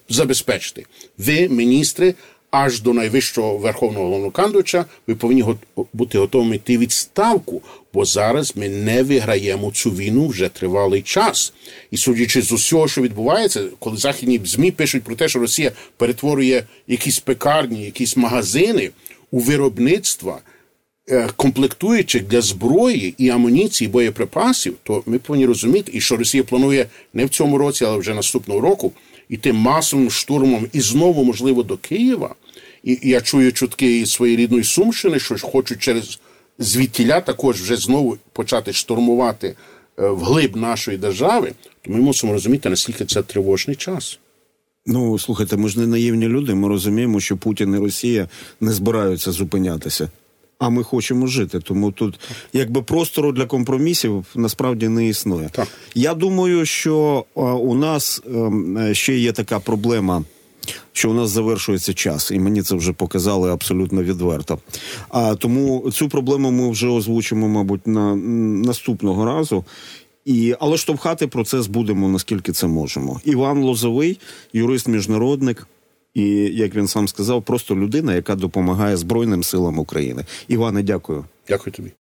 забезпечити, 0.10 0.86
ви, 1.18 1.50
міністри, 1.50 2.16
аж 2.52 2.82
до 2.82 2.94
найвищого 2.94 3.58
верховного 3.58 4.06
головнокандувача, 4.06 4.86
ви 5.08 5.16
повинні 5.16 5.46
бути 5.94 6.18
готовими 6.18 6.56
йти 6.56 6.78
відставку, 6.78 7.62
бо 7.94 8.06
зараз 8.06 8.54
ми 8.56 8.70
не 8.70 9.04
виграємо 9.04 9.72
цю 9.72 9.92
війну 9.92 10.28
вже 10.28 10.50
тривалий 10.50 11.02
час. 11.02 11.54
І 11.92 11.98
судячи 11.98 12.42
з 12.42 12.52
усього, 12.52 12.88
що 12.88 13.02
відбувається, 13.02 13.64
коли 13.80 13.98
західні 13.98 14.42
ЗМІ 14.44 14.72
пишуть 14.72 15.04
про 15.04 15.16
те, 15.16 15.28
що 15.28 15.40
Росія 15.40 15.72
перетворює 15.98 16.64
якісь 16.88 17.20
пекарні, 17.20 17.84
якісь 17.84 18.18
магазини 18.18 18.90
у 19.32 19.40
виробництва 19.40 20.40
е, 21.10 21.30
комплектуючих 21.36 22.24
для 22.28 22.42
зброї 22.42 23.16
і 23.18 23.30
амуніції, 23.30 23.88
боєприпасів, 23.88 24.76
то 24.84 25.04
ми 25.06 25.20
повинні 25.20 25.46
розуміти, 25.46 25.92
і 25.96 26.02
що 26.02 26.18
Росія 26.18 26.44
планує 26.44 26.86
не 27.14 27.26
в 27.26 27.30
цьому 27.30 27.58
році, 27.58 27.86
але 27.86 27.98
вже 27.98 28.14
наступного 28.14 28.60
року 28.60 28.92
іти 29.30 29.54
масовим 29.54 30.12
штурмом 30.12 30.68
і 30.74 30.82
знову, 30.82 31.24
можливо, 31.24 31.64
до 31.64 31.78
Києва. 31.78 32.36
І, 32.84 33.00
я 33.04 33.22
чую 33.22 33.54
чутки 33.54 34.00
із 34.00 34.12
своєї 34.12 34.38
рідної 34.38 34.64
Сумщини, 34.64 35.20
що 35.20 35.38
хочуть 35.38 35.80
через 35.80 36.20
звідтіля 36.60 37.22
також 37.22 37.62
вже 37.62 37.76
знову 37.76 38.18
почати 38.34 38.74
штурмувати 38.74 39.48
е, 39.48 40.10
вглиб 40.10 40.56
нашої 40.56 40.98
держави. 40.98 41.52
То 41.82 41.92
ми 41.92 42.00
мусимо 42.00 42.34
розуміти, 42.34 42.70
наскільки 42.70 43.06
це 43.06 43.22
тривожний 43.22 43.76
час. 43.76 44.20
Ну 44.86 45.20
слухайте, 45.20 45.58
ми 45.58 45.70
ж 45.70 45.80
не 45.80 45.88
наївні 45.88 46.28
люди. 46.28 46.54
Ми 46.54 46.68
розуміємо, 46.68 47.20
що 47.20 47.38
Путін 47.38 47.74
і 47.76 47.78
Росія 47.78 48.28
не 48.62 48.72
збираються 48.72 49.32
зупинятися. 49.32 50.10
А 50.60 50.70
ми 50.70 50.84
хочемо 50.84 51.28
жити. 51.28 51.60
Тому 51.60 51.92
тут 51.92 52.20
якби 52.54 52.82
простору 52.82 53.32
для 53.32 53.46
компромісів 53.46 54.26
насправді 54.36 54.88
не 54.88 55.08
існує. 55.08 55.50
Так. 55.52 55.68
Я 55.96 56.14
думаю, 56.14 56.66
що 56.66 57.26
у 57.36 57.76
нас 57.76 58.22
ем, 58.28 58.78
е, 58.78 58.94
ще 58.94 59.18
є 59.18 59.32
така 59.32 59.60
проблема. 59.60 60.24
Що 60.94 61.12
у 61.12 61.14
нас 61.14 61.30
завершується 61.30 61.94
час, 61.94 62.32
і 62.32 62.40
мені 62.40 62.62
це 62.62 62.76
вже 62.76 62.94
показали 62.94 63.52
абсолютно 63.52 64.04
відверто. 64.04 64.60
А 65.10 65.36
тому 65.36 65.92
цю 65.92 66.10
проблему 66.10 66.52
ми 66.52 66.72
вже 66.72 66.88
озвучимо, 66.88 67.48
мабуть, 67.48 67.88
на 67.88 68.16
наступного 68.16 69.26
разу. 69.26 69.66
І, 70.26 70.56
але 70.60 70.78
штовхати 70.78 71.28
процес 71.28 71.68
будемо 71.68 72.10
наскільки 72.10 72.52
це 72.52 72.68
можемо. 72.68 73.22
Іван 73.26 73.64
Лозовий, 73.64 74.20
юрист-міжнародник, 74.54 75.68
і 76.18 76.24
як 76.56 76.76
він 76.76 76.88
сам 76.88 77.08
сказав, 77.08 77.44
просто 77.44 77.76
людина, 77.76 78.16
яка 78.16 78.36
допомагає 78.36 78.98
Збройним 78.98 79.44
силам 79.44 79.80
України. 79.80 80.26
Іване, 80.48 80.84
дякую. 80.84 81.26
Дякую 81.48 81.74
тобі. 81.74 81.92